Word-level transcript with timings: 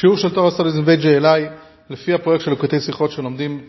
שיעור 0.00 0.16
של 0.16 0.34
תורה 0.34 0.50
סטודיזם 0.50 0.82
ו-JLI, 0.86 1.50
לפי 1.90 2.14
הפרויקט 2.14 2.44
של 2.44 2.52
לקוטי 2.52 2.80
שיחות 2.80 3.10
שלומדים 3.10 3.60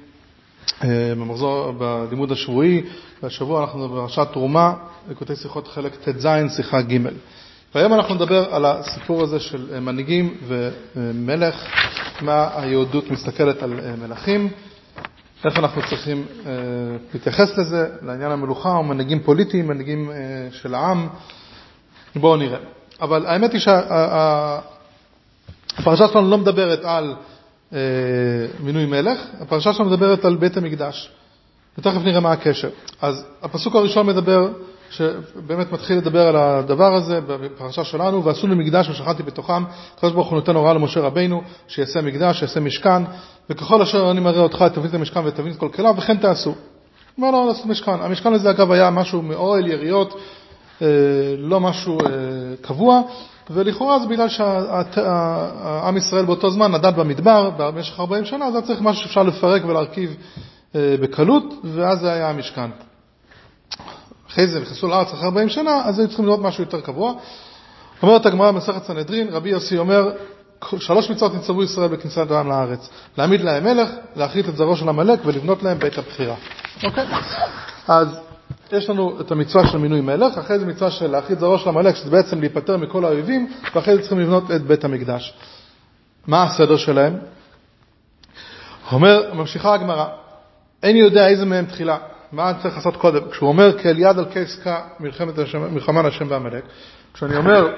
אה, 0.84 1.14
במחזור, 1.18 1.72
בלימוד 1.72 2.32
השבועי, 2.32 2.84
והשבוע 3.24 3.62
אנחנו 3.62 3.90
בפרשת 3.90 4.28
תרומה, 4.34 4.74
לקוטי 5.10 5.36
שיחות 5.36 5.68
חלק 5.68 5.96
ט"ז, 5.96 6.28
שיחה 6.56 6.82
ג'. 6.82 6.98
והיום 7.76 7.94
אנחנו 7.94 8.16
נדבר 8.16 8.56
על 8.56 8.66
הסיפור 8.66 9.24
הזה 9.24 9.40
של 9.40 9.74
אה, 9.74 9.80
מנהיגים 9.80 10.38
ומלך, 10.96 11.56
מה 12.22 12.50
היהודות 12.56 13.12
מסתכלת 13.12 13.64
על 13.64 13.80
אה, 13.80 13.96
מלכים, 13.96 14.50
איך 15.46 15.58
אנחנו 15.58 15.82
צריכים 15.90 16.26
להתייחס 17.14 17.58
לזה, 17.58 17.88
לעניין 18.02 18.32
המלוכה, 18.32 18.72
או 18.72 18.84
מנהיגים 18.84 19.20
פוליטיים, 19.20 19.68
מנהיגים 19.68 20.12
של 20.52 20.76
העם. 20.76 21.08
בואו 22.16 22.38
נראה. 22.38 22.60
אבל 23.02 23.26
האמת 23.26 23.54
היא 23.54 23.62
שהפרשה 25.78 26.08
שלנו 26.08 26.30
לא 26.30 26.38
מדברת 26.38 26.86
על 26.86 27.16
אה, 27.74 27.80
מינוי 28.60 28.86
מלך, 28.86 29.20
הפרשה 29.40 29.74
שלנו 29.74 29.90
מדברת 29.90 30.26
על 30.26 30.36
בית 30.36 30.58
המקדש, 30.58 31.12
ותכף 31.78 32.02
נראה 32.04 32.20
מה 32.20 32.32
הקשר. 32.32 32.70
אז 33.02 33.26
הפסוק 33.42 33.76
הראשון 33.76 34.08
מדבר, 34.08 34.50
שבאמת 34.90 35.72
מתחיל 35.72 35.98
לדבר 35.98 36.28
על 36.28 36.36
הדבר 36.36 36.96
הזה 36.96 37.22
בפרשה 37.22 37.84
שלנו, 37.84 38.24
ועשו 38.24 38.48
לי 38.48 38.56
מקדש 38.56 38.90
ושכנתי 38.90 39.24
בתוכם, 39.24 39.64
הקדוש 39.96 40.14
ברוך 40.14 40.28
הוא 40.28 40.36
נותן 40.36 40.56
הוראה 40.56 40.74
למשה 40.74 41.00
רבינו, 41.00 41.42
שיעשה 41.68 42.02
מקדש, 42.02 42.40
שיעשה 42.40 42.60
משכן, 42.60 43.04
וככל 43.50 43.82
אשר 43.82 44.12
אני 44.12 44.20
מראה 44.20 44.42
אותך, 44.42 44.66
תבין 44.74 44.90
את 44.90 44.94
המשכן 44.94 45.26
ותבין 45.26 45.52
את 45.52 45.58
כל 45.58 45.70
כליו, 45.70 45.96
וכן 45.98 46.18
תעשו. 46.18 46.56
אומר 47.18 47.32
לו 47.32 47.48
לעשות 47.48 47.66
משכן. 47.66 48.02
המשכן 48.02 48.34
הזה 48.34 48.50
אגב 48.50 48.72
היה 48.72 48.90
משהו 48.90 49.22
מאוהל 49.22 49.68
יריות, 49.68 50.20
אה, 50.82 50.88
לא 51.38 51.60
משהו 51.60 52.00
אה, 52.00 52.08
קבוע, 52.62 53.02
ולכאורה 53.50 54.00
זה 54.00 54.08
בגלל 54.08 54.30
שעם 54.30 55.98
ישראל 55.98 56.26
באותו 56.26 56.52
זמן 56.52 56.72
נדד 56.72 56.96
במדבר 56.96 57.50
במשך 57.50 58.00
40 58.00 58.26
שנה, 58.26 58.46
אז 58.46 58.56
היה 58.56 58.62
צריך 58.62 58.82
משהו 58.82 59.04
שאפשר 59.04 59.24
לפרק 59.24 59.66
ולהרכיב 59.66 60.16
אה, 60.76 60.96
בקלות, 61.02 61.44
ואז 61.64 62.00
זה 62.00 62.14
היה 62.14 62.30
המשכן. 62.30 62.70
אחרי 64.30 64.48
זה 64.48 64.60
נכנסו 64.60 64.88
לארץ 64.88 65.14
אחרי 65.14 65.26
40 65.26 65.50
שנה, 65.50 65.82
אז 65.86 66.00
היו 66.00 66.08
צריכים 66.08 66.26
לראות 66.26 66.40
משהו 66.42 66.64
יותר 66.64 66.82
קבוע. 66.82 67.14
אומרת 68.04 68.26
הגמרא 68.26 68.52
במסכת 68.52 68.84
סנהדרין, 68.84 69.28
רבי 69.32 69.50
יוסי 69.50 69.78
אומר, 69.78 70.12
שלוש 70.80 71.10
מצוות 71.10 71.36
נצטוו 71.36 71.64
ישראל 71.64 71.88
בכניסת 71.88 72.32
העם 72.32 72.50
לארץ, 72.50 72.90
להעמיד 73.18 73.42
להם 73.42 73.64
מלך, 73.64 73.90
להכרית 74.16 74.50
את 74.50 74.56
זרעו 74.56 74.76
של 74.76 74.90
עמלק 74.90 75.20
ולבנות 75.26 75.64
להם 75.64 75.80
בית 75.80 75.98
הבחירה. 75.98 76.36
אוקיי? 76.84 77.08
אז 77.88 78.08
יש 78.72 78.90
לנו 78.90 79.22
את 79.22 79.32
המצווה 79.32 79.68
של 79.68 79.78
מינוי 79.78 80.02
מלך, 80.02 80.38
אחרי 80.38 80.60
זה 80.60 80.66
מצווה 80.66 80.92
של 80.92 81.08
להכריז 81.12 81.40
זרוע 81.40 81.58
של 81.58 81.70
עמלק, 81.70 81.96
שזה 81.96 82.10
בעצם 82.10 82.40
להיפטר 82.40 82.78
מכל 82.78 83.06
האויבים, 83.06 83.52
ואחרי 83.76 83.96
זה 83.96 84.00
צריכים 84.02 84.20
לבנות 84.20 84.52
את 84.52 84.62
בית 84.62 84.84
המקדש. 84.84 85.34
מה 86.28 86.44
הסדר 86.44 86.78
שלהם? 86.78 87.18
אומר, 88.92 89.34
ממשיכה 89.34 89.74
הגמרא, 89.74 90.06
אין 90.84 90.96
יודע 90.96 91.28
איזה 91.28 91.46
מהם 91.46 91.66
תחילה, 91.66 91.98
מה 92.32 92.54
צריך 92.62 92.76
לעשות 92.76 92.96
קודם? 92.96 93.30
כשהוא 93.30 93.50
אומר 93.50 93.80
כאל 93.80 94.00
יד 94.00 94.20
על 94.20 94.26
כה 94.64 94.82
מלחמה 95.70 96.02
להשם 96.02 96.30
בעמלק, 96.30 96.64
כשאני 97.14 97.36
אומר 97.36 97.76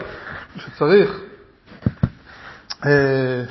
שצריך 0.55 1.19
אה, 2.85 3.44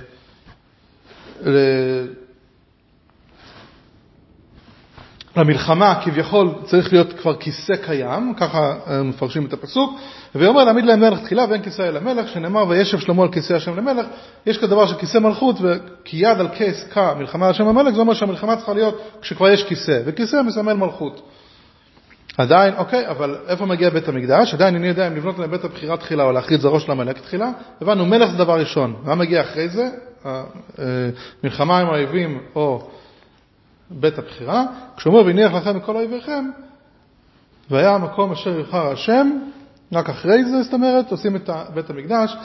למלחמה 5.39 6.01
כביכול 6.05 6.55
צריך 6.65 6.93
להיות 6.93 7.13
כבר 7.13 7.37
כיסא 7.37 7.77
קיים, 7.77 8.35
ככה 8.37 8.75
אה, 8.87 9.03
מפרשים 9.03 9.47
את 9.47 9.53
הפסוק, 9.53 10.01
ואומר 10.35 10.65
להעמיד 10.65 10.85
להם 10.85 11.01
מלך 11.01 11.21
תחילה 11.21 11.45
ואין 11.49 11.63
כיסא 11.63 11.83
אל 11.83 11.97
המלך, 11.97 12.29
שנאמר 12.29 12.69
וישב 12.69 12.99
שלמה 12.99 13.23
על 13.23 13.33
כיסא 13.33 13.53
השם 13.53 13.77
למלך, 13.77 14.07
יש 14.47 14.59
כדבר 14.59 14.87
של 14.87 14.95
כיסא 14.95 15.19
מלכות 15.19 15.57
וכי 15.61 16.17
יד 16.17 16.41
על 16.41 16.49
כס 16.49 16.85
כה 16.91 17.15
מלחמה 17.15 17.45
על 17.47 17.51
השם 17.51 17.69
המלך, 17.69 17.95
זה 17.95 18.01
אומר 18.01 18.15
שהמלחמה 18.15 18.57
צריכה 18.57 18.75
להיות 18.75 19.01
כשכבר 19.21 19.49
יש 19.49 19.65
כיסא, 19.65 20.01
וכיסא 20.05 20.43
מסמל 20.43 20.73
מלכות. 20.73 21.21
עדיין, 22.39 22.75
אוקיי, 22.77 23.09
אבל 23.09 23.37
איפה 23.49 23.67
מגיע 23.67 23.91
בית 23.91 24.09
המקדש? 24.09 24.55
עדיין 24.55 24.75
אני 24.75 24.89
יודע 24.89 25.07
אם 25.07 25.17
לבנות 25.17 25.39
להם 25.39 25.51
בית 25.51 25.65
הבחירה 25.65 25.97
תחילה 25.97 26.25
או 26.25 26.33
להכריז 26.33 26.61
זרעו 26.61 26.79
המלך 26.89 27.19
תחילה. 27.21 27.51
הבנו, 27.81 28.07
מלך 28.07 28.31
זה 28.31 28.39
דבר 28.39 28.61
ראשון. 28.61 28.97
מה 29.05 29.15
מגיע 29.15 29.41
אחרי 29.41 29.69
זה? 29.69 29.89
אה, 30.27 30.43
מלחמה 31.45 31.79
עם 31.79 31.87
האויבים 31.87 32.41
או 32.55 32.91
בית 33.91 34.19
הבחירה, 34.19 34.65
כשהוא 34.97 35.15
אומר 35.15 35.27
והניח 35.27 35.53
לכם 35.53 35.77
מכל 35.77 35.97
אויביכם, 35.97 36.45
והיה 37.71 37.95
המקום 37.95 38.33
אשר 38.33 38.59
יבחר 38.59 38.93
השם, 38.93 39.31
רק 39.93 40.11
אחרי 40.11 40.45
זה, 40.45 40.63
זאת 40.63 40.75
אומרת, 40.75 41.11
עושים 41.11 41.37
את 41.37 41.51
בית 41.75 41.91
המקדש, 41.91 42.37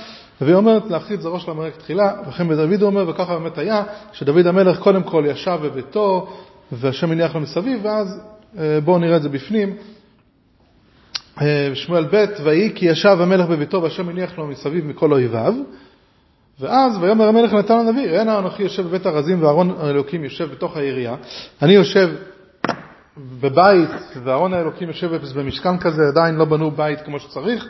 והיא 0.41 0.55
אומרת 0.55 0.83
להכריז 0.89 1.21
זרעו 1.21 1.39
של 1.39 1.51
המלך 1.51 1.75
תחילה, 1.75 2.13
וכן 2.27 2.47
בדוד 2.47 2.81
הוא 2.81 2.89
אומר, 2.89 3.09
וככה 3.09 3.39
באמת 3.39 3.57
היה, 3.57 3.83
שדוד 4.13 4.47
המלך 4.47 4.79
קודם 4.79 5.03
כל 5.03 5.23
ישב 5.27 5.59
בביתו, 5.63 6.27
והשם 6.71 7.11
הניח 7.11 7.35
לו 7.35 7.41
מסביב, 7.41 7.79
ואז 7.83 8.21
אה, 8.57 8.79
בואו 8.83 8.99
נראה 8.99 9.17
את 9.17 9.21
זה 9.21 9.29
בפנים. 9.29 9.75
אה, 11.41 11.69
שמואל 11.73 12.05
ב', 12.11 12.25
ויהי 12.43 12.71
כי 12.75 12.85
ישב 12.85 13.17
המלך 13.21 13.49
בביתו 13.49 13.81
והשם 13.83 14.09
הניח 14.09 14.37
לו 14.37 14.47
מסביב 14.47 14.85
מכל 14.85 15.11
אויביו. 15.11 15.53
ואז 16.59 16.97
ויאמר 17.02 17.28
המלך 17.28 17.53
נתן 17.53 17.74
הנביא, 17.74 18.09
אין 18.09 18.30
אנוכי 18.30 18.64
יושב 18.64 18.88
בבית 18.88 19.08
ארזים 19.08 19.44
וארון 19.44 19.75
האלוקים 19.80 20.24
יושב 20.24 20.52
בתוך 20.52 20.78
העירייה, 20.78 21.16
אני 21.62 21.74
יושב 21.74 22.09
בבית 23.18 23.90
וארון 24.24 24.53
האלוקים 24.53 24.88
יושב 24.88 25.16
במשכן 25.36 25.78
כזה, 25.78 26.02
עדיין 26.08 26.36
לא 26.36 26.46
בנו 26.46 26.72
בית 26.72 27.02
כמו 27.02 27.19
שצריך, 27.19 27.68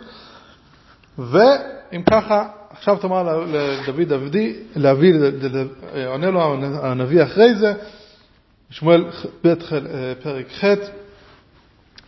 ואם 1.18 2.02
ככה, 2.12 2.48
עכשיו 2.70 2.98
תאמר 2.98 3.46
לדוד 3.88 4.14
עבדי, 4.14 4.56
להביא, 4.76 5.14
עונה 6.08 6.30
לו 6.30 6.56
הנביא 6.82 7.24
אחרי 7.24 7.56
זה, 7.56 7.74
שמואל 8.70 9.06
ב' 9.44 9.54
פרק 10.24 10.46
ח' 10.52 10.66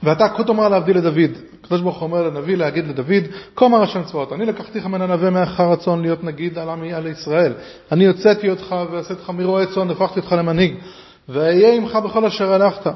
ואתה 0.06 0.30
כה 0.30 0.44
תאמר 0.44 0.70
להבדיל 0.70 0.98
לדוד. 0.98 1.32
הקדוש 1.64 1.82
ברוך 1.82 2.00
הוא 2.00 2.08
אומר 2.08 2.30
לנביא 2.30 2.58
להגיד 2.58 2.88
לדוד, 2.88 3.24
כה 3.56 3.66
אמר 3.66 3.82
השם 3.82 4.04
צבאות, 4.04 4.34
אני 4.34 4.46
לקחתיך 4.46 4.86
מן 4.86 5.02
הנווה 5.02 5.30
מאחר 5.30 5.72
רצון 5.72 6.02
להיות 6.02 6.24
נגיד 6.24 6.58
על 6.58 6.70
עמי 6.70 6.94
על 6.94 7.08
ישראל. 7.08 7.54
אני 7.92 8.06
הוצאתי 8.08 8.50
אותך 8.50 8.76
ועשיתך 8.92 9.30
מרועה 9.30 9.66
צאן, 9.66 9.90
הפכתי 9.90 10.20
אותך 10.20 10.32
למנהיג. 10.32 10.76
ואהיה 11.30 11.74
עמך 11.74 11.96
בכל 11.96 12.26
אשר 12.26 12.54
הלכת. 12.54 12.92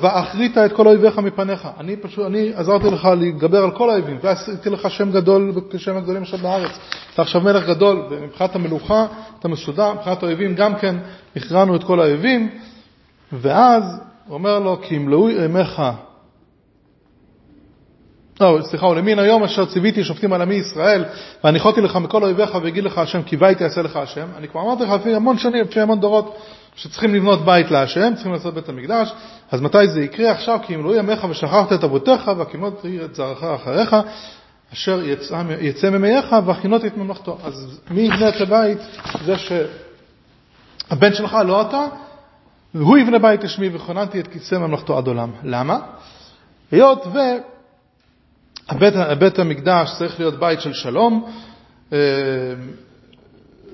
ואחרית 0.00 0.58
את 0.58 0.72
כל 0.72 0.86
אויביך 0.86 1.18
מפניך. 1.18 1.68
אני 1.80 1.96
פשוט, 1.96 2.26
אני 2.26 2.52
עזרתי 2.54 2.90
לך 2.90 3.08
להתגבר 3.18 3.64
על 3.64 3.70
כל 3.70 3.90
האויבים, 3.90 4.18
ועשיתי 4.22 4.70
לך 4.70 4.90
שם 4.90 5.10
גדול 5.10 5.52
כשם 5.70 5.96
הגדולים 5.96 6.22
עכשיו 6.22 6.38
בארץ. 6.38 6.70
אתה 7.14 7.22
עכשיו 7.22 7.40
מלך 7.40 7.66
גדול, 7.68 8.02
ומבחינת 8.10 8.54
המלוכה 8.54 9.06
אתה 9.38 9.48
מסודר, 9.48 9.92
מבחינת 9.92 10.22
האויבים 10.22 10.54
גם 10.54 10.74
כן 10.74 10.96
הכרענו 11.36 11.76
את 11.76 11.84
כל 11.84 12.00
האויבים, 12.00 12.48
ואז 13.32 14.00
הוא 14.26 14.34
אומר 14.34 14.58
לו, 14.58 14.78
כי 14.82 14.94
ימלאו 14.94 15.30
ימיך, 15.30 15.82
לא, 18.40 18.58
סליחה, 18.62 18.86
ולמין 18.86 19.18
היום 19.18 19.44
אשר 19.44 19.64
ציוויתי 19.66 20.04
שופטים 20.04 20.32
על 20.32 20.42
עמי 20.42 20.54
ישראל, 20.54 21.04
והניחותי 21.44 21.80
לך 21.80 21.96
מכל 21.96 22.22
אויביך 22.22 22.58
ויגיד 22.62 22.84
לך 22.84 22.98
השם, 22.98 23.22
כי 23.22 23.36
בית 23.36 23.60
יעשה 23.60 23.82
לך 23.82 23.96
השם. 23.96 24.26
אני 24.36 24.48
כבר 24.48 24.60
אמרתי 24.60 24.82
לך 24.82 24.90
לפי 24.90 25.14
המון 25.14 25.38
שנים, 25.38 25.64
לפי 25.64 25.80
המון 25.80 26.00
דורות, 26.00 26.36
שצריכים 26.74 27.14
לבנות 27.14 27.44
בית 27.44 27.70
להשם, 27.70 28.14
צריכים 28.14 28.32
לעשות 28.32 28.54
בית 28.54 28.68
המקדש, 28.68 29.12
אז 29.50 29.60
מתי 29.60 29.88
זה 29.88 30.00
יקרה? 30.00 30.30
עכשיו, 30.30 30.58
כי 30.66 30.74
ימלאו 30.74 30.94
ימיך 30.94 31.24
ושכחת 31.30 31.72
את 31.72 31.84
אבותיך, 31.84 32.30
והקימות 32.36 32.82
את 33.04 33.14
זרעך 33.14 33.44
אחריך, 33.44 33.96
אשר 34.72 35.02
יצא, 35.02 35.42
יצא 35.60 35.90
ממייך, 35.90 36.34
והכינות 36.46 36.84
את 36.84 36.96
ממלכתו. 36.96 37.38
אז 37.44 37.80
מי 37.90 38.00
יבנה 38.00 38.28
את 38.28 38.40
הבית? 38.40 38.78
זה 39.24 39.34
שהבן 39.38 41.14
שלך, 41.14 41.36
לא 41.46 41.62
אתה, 41.62 41.86
והוא 42.74 42.98
יבנה 42.98 43.18
בית 43.18 43.44
לשמי 43.44 43.68
וכוננתי 43.72 44.20
את 44.20 44.28
כיסא 44.28 44.54
ממלכתו 44.54 44.98
עד 44.98 45.06
עולם. 45.06 45.30
למה? 45.44 45.78
היות 46.70 47.06
ובית 48.72 49.38
המקדש 49.38 49.90
צריך 49.98 50.20
להיות 50.20 50.38
בית 50.38 50.60
של 50.60 50.72
שלום, 50.72 51.30
אה, 51.92 51.98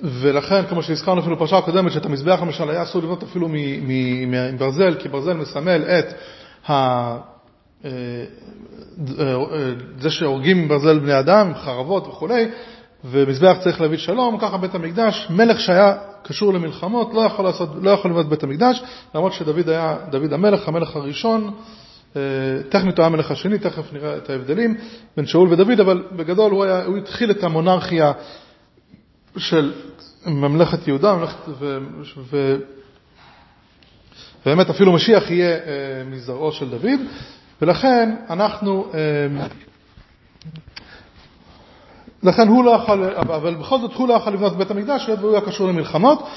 ולכן, 0.02 0.66
כמו 0.66 0.82
שהזכרנו 0.82 1.20
אפילו 1.20 1.36
בפרשה 1.36 1.58
הקודמת, 1.58 1.92
שאת 1.92 2.04
המזבח 2.04 2.38
למשל 2.42 2.70
היה 2.70 2.82
אסור 2.82 3.02
לבנות 3.02 3.22
אפילו 3.22 3.48
מברזל, 4.26 4.94
כי 4.94 5.08
ברזל 5.08 5.32
מסמל 5.32 5.82
את 5.84 6.14
ה... 6.68 6.72
אה, 7.84 7.90
אה, 9.18 9.34
זה 9.98 10.10
שהורגים 10.10 10.58
עם 10.58 10.68
ברזל 10.68 10.98
בני 10.98 11.18
אדם, 11.18 11.46
עם 11.46 11.54
חרבות 11.54 12.06
וכולי, 12.06 12.48
ומזבח 13.04 13.56
צריך 13.60 13.80
להביא 13.80 13.98
שלום, 13.98 14.38
ככה 14.40 14.56
בית 14.58 14.74
המקדש, 14.74 15.26
מלך 15.30 15.60
שהיה 15.60 15.94
קשור 16.22 16.54
למלחמות, 16.54 17.14
לא 17.14 17.20
יכול, 17.20 17.44
לעשות, 17.44 17.68
לא 17.82 17.90
יכול 17.90 18.10
לבנות 18.10 18.28
בית 18.28 18.42
המקדש, 18.42 18.82
למרות 19.14 19.32
שדוד 19.32 19.68
היה 19.68 19.96
דוד 20.10 20.32
המלך, 20.32 20.68
המלך 20.68 20.96
הראשון, 20.96 21.54
אה, 22.16 22.22
טכנית 22.68 22.98
הוא 22.98 23.02
היה 23.02 23.06
המלך 23.06 23.30
השני, 23.30 23.58
תכף 23.58 23.92
נראה 23.92 24.16
את 24.16 24.30
ההבדלים 24.30 24.76
בין 25.16 25.26
שאול 25.26 25.52
ודוד, 25.52 25.80
אבל 25.80 26.02
בגדול 26.12 26.50
הוא, 26.50 26.64
היה, 26.64 26.84
הוא 26.84 26.96
התחיל 26.96 27.30
את 27.30 27.44
המונרכיה 27.44 28.12
של 29.36 29.72
ממלכת 30.26 30.88
יהודה, 30.88 31.14
ממלכת, 31.14 31.48
ו, 31.58 31.78
ו, 32.16 32.56
ובאמת 34.46 34.70
אפילו 34.70 34.92
משיח 34.92 35.30
יהיה 35.30 35.56
אה, 35.56 35.60
מזרעו 36.06 36.52
של 36.52 36.70
דוד, 36.70 37.00
ולכן 37.62 38.16
אנחנו 38.30 38.86
אה, 38.94 38.98
לכן 42.22 42.48
הוא 42.48 42.64
לא 42.64 42.70
יכול, 42.70 43.04
אבל 43.16 43.54
בכל 43.54 43.80
זאת 43.80 43.94
הוא 43.94 44.08
לא 44.08 44.14
יכול 44.14 44.32
לבנות 44.32 44.56
בית 44.56 44.70
המקדש, 44.70 45.06
היות 45.06 45.20
והוא 45.20 45.32
היה 45.32 45.40
קשור 45.40 45.68
למלחמות. 45.68 46.28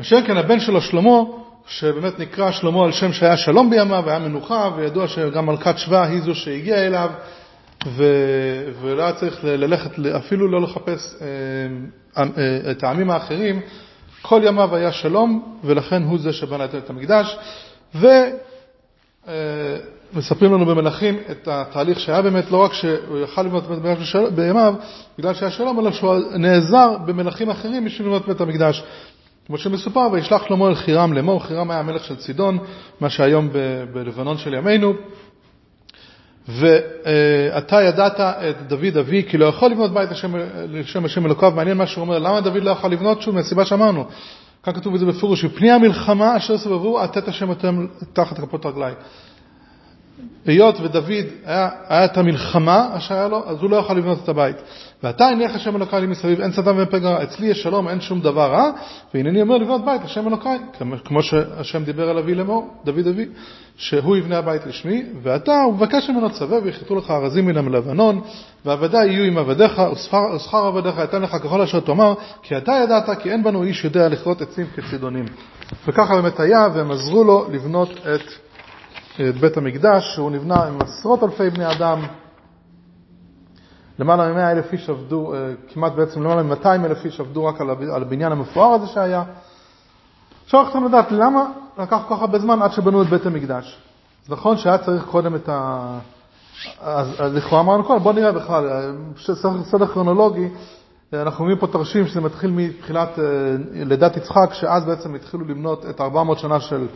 אשר 0.00 0.22
כן 0.26 0.36
הבן 0.36 0.60
שלו 0.60 0.80
שלמה, 0.80 1.20
שבאמת 1.66 2.18
נקרא 2.18 2.50
שלמה 2.50 2.84
על 2.84 2.92
שם 2.92 3.12
שהיה 3.12 3.36
שלום 3.36 3.70
בימיו, 3.70 4.10
היה 4.10 4.18
מנוחה, 4.18 4.70
וידוע 4.76 5.08
שגם 5.08 5.46
מלכת 5.46 5.78
שבא 5.78 6.02
היא 6.02 6.22
זו 6.22 6.34
שהגיעה 6.34 6.86
אליו, 6.86 7.10
ו... 7.86 8.04
ולא 8.80 9.02
היה 9.02 9.12
צריך 9.12 9.44
ללכת, 9.44 9.90
אפילו 10.16 10.48
לא 10.48 10.60
לחפש 10.60 11.14
אה, 11.20 11.26
אה, 12.18 12.70
את 12.70 12.84
העמים 12.84 13.10
האחרים. 13.10 13.60
כל 14.22 14.40
ימיו 14.44 14.76
היה 14.76 14.92
שלום, 14.92 15.58
ולכן 15.64 16.02
הוא 16.02 16.18
זה 16.18 16.32
שבנה 16.32 16.64
את 16.64 16.90
המקדש. 16.90 17.38
ו... 17.94 18.06
אה, 19.28 19.32
מספרים 20.14 20.52
לנו 20.52 20.66
במלכים 20.66 21.18
את 21.30 21.48
התהליך 21.48 22.00
שהיה 22.00 22.22
באמת, 22.22 22.50
לא 22.50 22.56
רק 22.56 22.72
שהוא 22.72 23.18
יכל 23.18 23.42
לבנות 23.42 23.66
בית 23.66 23.84
המקדש 23.84 24.16
בימיו, 24.16 24.74
בגלל 25.18 25.34
שהיה 25.34 25.50
שלום, 25.50 25.80
אלא 25.80 25.92
שהוא 25.92 26.14
נעזר 26.36 26.96
במלכים 27.06 27.50
אחרים 27.50 27.84
בשביל 27.84 28.08
לבנות 28.08 28.28
בית 28.28 28.40
המקדש. 28.40 28.84
כמו 29.46 29.58
שמסופר, 29.58 30.08
וישלח 30.12 30.46
שלמה 30.48 30.68
אל 30.68 30.74
חירם 30.74 31.12
לאמור, 31.12 31.44
חירם 31.44 31.70
היה 31.70 31.80
המלך 31.80 32.04
של 32.04 32.16
צידון, 32.16 32.58
מה 33.00 33.10
שהיום 33.10 33.48
ב- 33.52 33.84
בלבנון 33.92 34.38
של 34.38 34.54
ימינו. 34.54 34.94
ואתה 36.48 37.82
ידעת 37.82 38.20
את 38.20 38.68
דוד 38.68 38.96
אבי, 39.00 39.22
כי 39.28 39.38
לא 39.38 39.46
יכול 39.46 39.70
לבנות 39.70 39.94
בית 39.94 40.10
לשם, 40.10 40.34
לשם 40.68 41.04
השם 41.04 41.26
אלוקיו. 41.26 41.52
מעניין 41.56 41.76
מה 41.76 41.86
שהוא 41.86 42.02
אומר, 42.02 42.18
למה 42.18 42.40
דוד 42.40 42.62
לא 42.62 42.70
יכול 42.70 42.90
לבנות? 42.90 43.22
שוב, 43.22 43.34
מהסיבה 43.34 43.64
שאמרנו. 43.64 44.04
כאן 44.62 44.72
כתוב 44.72 44.94
את 44.94 45.00
זה 45.00 45.06
בפירוש, 45.06 45.44
מפני 45.44 45.70
המלחמה 45.70 46.36
אשר 46.36 46.58
סבבו, 46.58 47.00
עטת 47.00 47.28
השם 47.28 47.52
אתם 47.52 47.86
תחת 48.12 48.38
כפות 48.40 48.66
רגלי. 48.66 48.92
היות 50.46 50.80
ודוד 50.80 51.04
היה, 51.44 51.68
היה 51.88 52.04
את 52.04 52.18
המלחמה 52.18 52.88
אשר 52.92 53.14
היה 53.14 53.28
לו, 53.28 53.42
אז 53.46 53.56
הוא 53.60 53.70
לא 53.70 53.76
יכול 53.76 53.96
לבנות 53.96 54.18
את 54.24 54.28
הבית. 54.28 54.56
ואתה 55.02 55.28
הניח 55.28 55.54
השם 55.54 55.76
אלוקיי 55.76 56.00
לי 56.00 56.06
מסביב, 56.06 56.40
אין 56.40 56.52
שטן 56.52 56.76
ואין 56.76 56.88
פגע, 56.90 57.22
אצלי 57.22 57.46
יש 57.46 57.62
שלום, 57.62 57.88
אין 57.88 58.00
שום 58.00 58.20
דבר 58.20 58.50
רע, 58.50 58.70
והנני 59.14 59.42
אומר 59.42 59.56
לבנות 59.56 59.84
בית, 59.84 60.02
השם 60.04 60.28
אלוקיי, 60.28 60.58
כמו 61.04 61.22
שהשם 61.22 61.84
דיבר 61.84 62.08
על 62.08 62.18
אבי 62.18 62.34
לאמור, 62.34 62.70
דוד 62.84 63.06
אבי, 63.06 63.26
שהוא 63.76 64.16
יבנה 64.16 64.38
הבית 64.38 64.66
לשמי, 64.66 65.04
ואתה, 65.22 65.62
הוא 65.62 65.74
מבקש 65.74 66.10
ממנו 66.10 66.30
צווה, 66.30 66.58
ויחטאו 66.62 66.96
לך 66.96 67.10
ארזים 67.10 67.46
מן 67.46 67.56
המלבנון, 67.56 68.20
ועבדי 68.64 69.06
יהיו 69.06 69.24
עם 69.24 69.38
עבדיך, 69.38 69.82
ושכר 70.36 70.66
עבדיך 70.66 70.98
ייתן 70.98 71.22
לך 71.22 71.30
ככל 71.30 71.60
אשר 71.60 71.80
תאמר, 71.80 72.14
כי 72.42 72.56
אתה 72.56 72.72
ידעת 72.84 73.22
כי 73.22 73.30
אין 73.30 73.42
בנו 73.42 73.62
איש 73.62 73.84
יודע 73.84 74.08
לכרות 74.08 74.42
עצים 74.42 74.66
כצידונים. 74.76 75.24
וככה 75.88 76.14
באמת 76.14 76.40
היה, 76.40 76.66
והם 76.74 76.90
עזרו 76.90 77.24
לו 77.24 77.46
לבנות 77.52 77.90
את 77.90 78.51
את 79.14 79.36
בית 79.36 79.56
המקדש, 79.56 80.14
שהוא 80.14 80.30
נבנה 80.30 80.64
עם 80.64 80.82
עשרות 80.82 81.22
אלפי 81.22 81.50
בני 81.50 81.72
אדם. 81.72 82.02
למעלה 83.98 84.32
מ-100 84.32 84.52
אלף 84.52 84.72
איש 84.72 84.90
עבדו, 84.90 85.34
אה, 85.34 85.52
כמעט 85.68 85.92
בעצם 85.92 86.22
למעלה 86.22 86.42
מ-200 86.42 86.66
אלף 86.66 87.04
איש 87.04 87.20
עבדו 87.20 87.44
רק 87.44 87.60
על 87.94 88.02
הבניין 88.02 88.32
המפואר 88.32 88.70
הזה 88.74 88.86
שהיה. 88.86 89.24
עכשיו 90.44 90.60
אנחנו 90.60 90.72
צריכים 90.72 90.88
לדעת 90.88 91.12
למה 91.12 91.46
לקח 91.78 91.98
כל 92.08 92.14
כך 92.14 92.20
הרבה 92.20 92.38
זמן 92.38 92.62
עד 92.62 92.72
שבנו 92.72 93.02
את 93.02 93.06
בית 93.06 93.26
המקדש. 93.26 93.78
אז 94.24 94.30
נכון 94.30 94.56
שהיה 94.56 94.78
צריך 94.78 95.04
קודם 95.04 95.34
את 95.34 95.48
ה... 95.48 95.98
אז, 96.80 97.20
לכאורה 97.20 97.60
אמרנו 97.60 97.84
קודם, 97.84 98.02
בוא 98.02 98.12
נראה 98.12 98.32
בכלל, 98.32 98.68
אה, 98.68 99.62
סדר 99.64 99.86
כרונולוגי, 99.86 100.44
אה, 100.44 100.48
אנחנו 101.14 101.44
רואים 101.44 101.58
פה 101.58 101.66
תרשים 101.66 102.06
שזה 102.06 102.20
מתחיל 102.20 102.50
מתחילת 102.50 103.18
לידת 103.72 104.16
יצחק, 104.16 104.52
שאז 104.52 104.84
בעצם 104.84 105.14
התחילו 105.14 105.44
למנות 105.44 105.86
את 105.90 106.00
400 106.00 106.38
שנה 106.38 106.60
של 106.60 106.86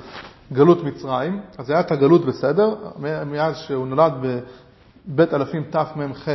גלות 0.52 0.84
מצרים, 0.84 1.40
אז 1.58 1.70
היה 1.70 1.80
את 1.80 1.92
הגלות 1.92 2.24
בסדר, 2.24 2.74
מאז 3.26 3.56
שהוא 3.56 3.86
נולד 3.86 4.12
בבית 5.06 5.34
אלפים 5.34 5.64
תמ"ח, 5.70 6.28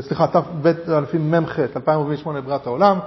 סליחה, 0.00 0.26
בית 0.62 0.88
אלפים 0.88 1.30
מ"ח, 1.30 1.58
2048 1.76 2.38
לבריאת 2.38 2.66
העולם, 2.66 2.98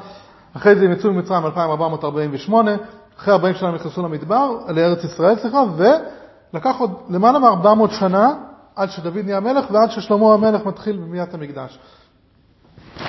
אחרי 0.54 0.76
זה 0.76 0.86
הם 0.86 0.92
יצאו 0.92 1.14
ממצרים 1.14 1.46
2448, 1.46 2.72
אחרי 3.18 3.34
40 3.34 3.56
שנה 3.56 3.70
הם 3.70 3.76
נכנסו 3.76 4.02
למדבר, 4.04 4.58
לארץ 4.70 5.04
ישראל, 5.04 5.36
סליחה, 5.36 5.64
ולקח 5.78 6.76
עוד 6.80 6.92
למעלה 7.10 7.40
מ-400 7.40 7.92
שנה 7.92 8.34
עד 8.76 8.90
שדוד 8.90 9.18
נהיה 9.26 9.40
מלך 9.40 9.66
ועד 9.72 9.92
ששלמה 9.92 10.34
המלך 10.34 10.66
מתחיל 10.66 10.98
בבניית 10.98 11.34
המקדש. 11.34 11.80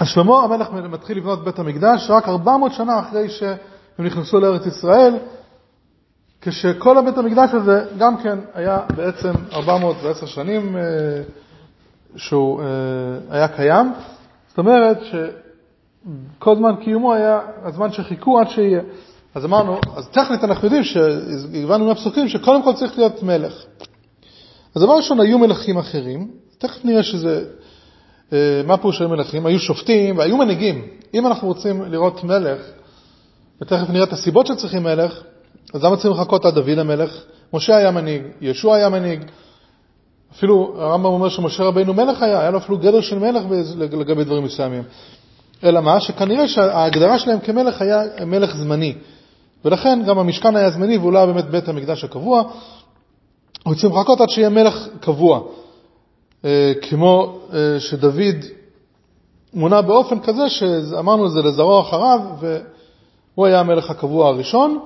אז 0.01 0.09
שלמה 0.09 0.43
המלך 0.43 0.71
מתחיל 0.71 1.19
לבנות 1.19 1.45
בית 1.45 1.59
המקדש 1.59 2.11
רק 2.11 2.29
400 2.29 2.73
שנה 2.73 3.01
אחרי 3.01 3.29
שהם 3.29 3.57
נכנסו 3.99 4.41
לארץ 4.41 4.67
ישראל, 4.67 5.15
כשכל 6.41 6.99
הבית 6.99 7.19
המקדש 7.19 7.55
הזה 7.55 7.85
גם 7.99 8.17
כן 8.17 8.39
היה 8.55 8.79
בעצם 8.97 9.33
410 9.53 10.27
שנים 10.27 10.77
אה, 10.77 10.83
שהוא 12.17 12.61
אה, 12.61 12.67
היה 13.31 13.49
קיים. 13.49 13.93
זאת 14.49 14.59
אומרת 14.59 14.99
שכל 15.05 16.57
זמן 16.57 16.77
קיומו 16.85 17.15
היה 17.15 17.41
הזמן 17.63 17.93
שחיכו 17.93 18.41
עד 18.41 18.49
שיהיה. 18.49 18.81
אז 19.35 19.45
אמרנו, 19.45 19.81
אז 19.97 20.09
טכנית 20.09 20.45
אנחנו 20.45 20.67
יודעים, 20.67 20.85
שהבנו 20.85 21.87
מהפסוקים, 21.87 22.29
שקודם 22.29 22.63
כל 22.63 22.73
צריך 22.73 22.99
להיות 22.99 23.23
מלך. 23.23 23.65
אז 24.75 24.83
דבר 24.83 24.97
ראשון, 24.97 25.21
היו 25.21 25.39
מלכים 25.39 25.79
אחרים, 25.79 26.31
תכף 26.59 26.85
נראה 26.85 27.03
שזה, 27.03 27.45
מה 28.67 28.77
פירוש 28.77 29.01
היו 29.01 29.09
מלכים? 29.09 29.47
היו 29.47 29.59
שופטים 29.59 30.19
והיו 30.19 30.37
מנהיגים. 30.37 30.83
אם 31.15 31.27
אנחנו 31.27 31.49
רוצים 31.49 31.83
לראות 31.83 32.25
מלך, 32.25 32.59
ותכף 33.63 33.91
נראה 33.91 34.05
את 34.05 34.13
הסיבות 34.13 34.47
שצריכים 34.47 34.83
מלך, 34.83 35.23
אז 35.75 35.85
למה 35.85 35.97
צריכים 35.97 36.13
לחכות 36.13 36.45
עד 36.45 36.55
דוד 36.55 36.79
המלך? 36.79 37.25
משה 37.53 37.77
היה 37.77 37.91
מנהיג, 37.91 38.23
ישוע 38.41 38.77
היה 38.77 38.89
מנהיג. 38.89 39.25
אפילו 40.33 40.75
הרמב"ם 40.79 41.07
אומר 41.07 41.29
שמשה 41.29 41.65
רבינו 41.65 41.95
מלך 41.95 42.23
היה, 42.23 42.41
היה 42.41 42.51
לו 42.51 42.59
אפילו 42.59 42.79
גדר 42.79 43.01
של 43.01 43.19
מלך 43.19 43.43
לגבי 43.79 44.25
דברים 44.25 44.45
מסוימים. 44.45 44.83
אלא 45.65 45.81
מה? 45.81 46.01
שכנראה 46.01 46.49
שההגדרה 46.49 47.19
שלהם 47.19 47.41
כמלך 47.41 47.83
היה 47.83 48.03
מלך 48.27 48.57
זמני. 48.57 48.95
ולכן 49.65 50.03
גם 50.07 50.19
המשכן 50.19 50.57
היה 50.57 50.71
זמני 50.71 50.97
והוא 50.97 51.13
לא 51.13 51.27
באמת 51.27 51.45
בית 51.45 51.69
המקדש 51.69 52.05
הקבוע. 52.05 52.43
רוצים 53.65 53.91
לחכות 53.91 54.21
עד 54.21 54.29
שיהיה 54.29 54.49
מלך 54.49 54.89
קבוע. 55.01 55.41
אה, 56.47 56.73
כמו 56.83 57.39
אה, 57.53 57.81
שדוד 57.81 58.45
מונה 59.55 59.83
באופן 59.83 60.21
כזה 60.21 60.49
שאמרנו 60.49 61.29
זה 61.29 61.43
לזרוע 61.43 61.81
אחריו 61.81 62.21
והוא 62.41 63.47
היה 63.47 63.61
המלך 63.61 63.91
הקבוע 63.91 64.29
הראשון. 64.29 64.79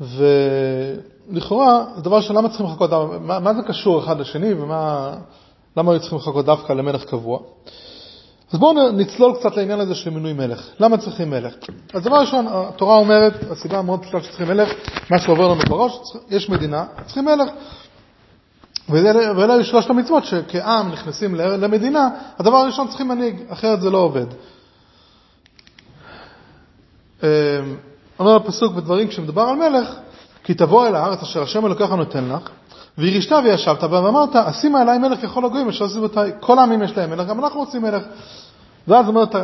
ולכאורה, 0.00 1.84
זה 1.96 2.02
דבר 2.02 2.20
שלמה 2.20 2.48
צריכים 2.48 2.66
לחכות, 2.66 2.90
מה, 3.20 3.38
מה 3.38 3.54
זה 3.54 3.62
קשור 3.66 4.04
אחד 4.04 4.20
לשני 4.20 4.54
ולמה 4.54 5.92
היו 5.92 6.00
צריכים 6.00 6.18
לחכות 6.18 6.44
דווקא 6.44 6.72
למלך 6.72 7.04
קבוע? 7.04 7.38
אז 8.52 8.58
בואו 8.58 8.90
נצלול 8.90 9.34
קצת 9.34 9.56
לעניין 9.56 9.80
הזה 9.80 9.94
של 9.94 10.10
מינוי 10.10 10.32
מלך. 10.32 10.68
למה 10.80 10.98
צריכים 10.98 11.30
מלך? 11.30 11.54
אז 11.94 12.02
דבר 12.02 12.16
ראשון, 12.16 12.46
התורה 12.50 12.96
אומרת, 12.96 13.32
הסיבה 13.50 13.78
המאוד 13.78 14.02
פשוטה 14.02 14.20
שצריכים 14.20 14.48
מלך, 14.48 14.68
מה 15.10 15.18
שעובר 15.18 15.48
לנו 15.48 15.60
בראש, 15.68 15.92
יש 16.30 16.48
מדינה, 16.48 16.84
צריכים 17.06 17.24
מלך. 17.24 17.48
ואלה 18.88 19.54
היו 19.54 19.64
שלושת 19.64 19.90
המצוות 19.90 20.24
שכעם 20.24 20.92
נכנסים 20.92 21.34
למדינה, 21.34 22.08
הדבר 22.38 22.56
הראשון 22.56 22.88
צריכים 22.88 23.08
מנהיג, 23.08 23.40
אחרת 23.48 23.80
זה 23.80 23.90
לא 23.90 23.98
עובד. 23.98 24.26
אמ, 27.22 27.28
אומר 28.18 28.36
הפסוק 28.36 28.74
בדברים 28.74 29.08
כשמדובר 29.08 29.42
על 29.42 29.56
מלך, 29.56 29.88
כי 30.44 30.54
תבוא 30.54 30.86
אל 30.86 30.94
הארץ 30.94 31.22
אשר 31.22 31.42
השם 31.42 31.66
אלוקיך 31.66 31.90
נותן 31.90 32.24
לך, 32.24 32.48
וירישת 32.98 33.32
וישבת 33.44 33.84
בה 33.84 34.04
ואמרת, 34.04 34.36
אשימה 34.36 34.82
אליי 34.82 34.98
מלך 34.98 35.22
ככל 35.22 35.44
הגויים 35.44 35.68
אשר 35.68 35.88
סביבותיי. 35.88 36.32
כל 36.40 36.58
העמים 36.58 36.82
יש 36.82 36.96
להם 36.96 37.10
מלך, 37.10 37.28
גם 37.28 37.44
אנחנו 37.44 37.60
רוצים 37.60 37.82
מלך. 37.82 38.02
ואז 38.88 39.08
אומרת, 39.08 39.34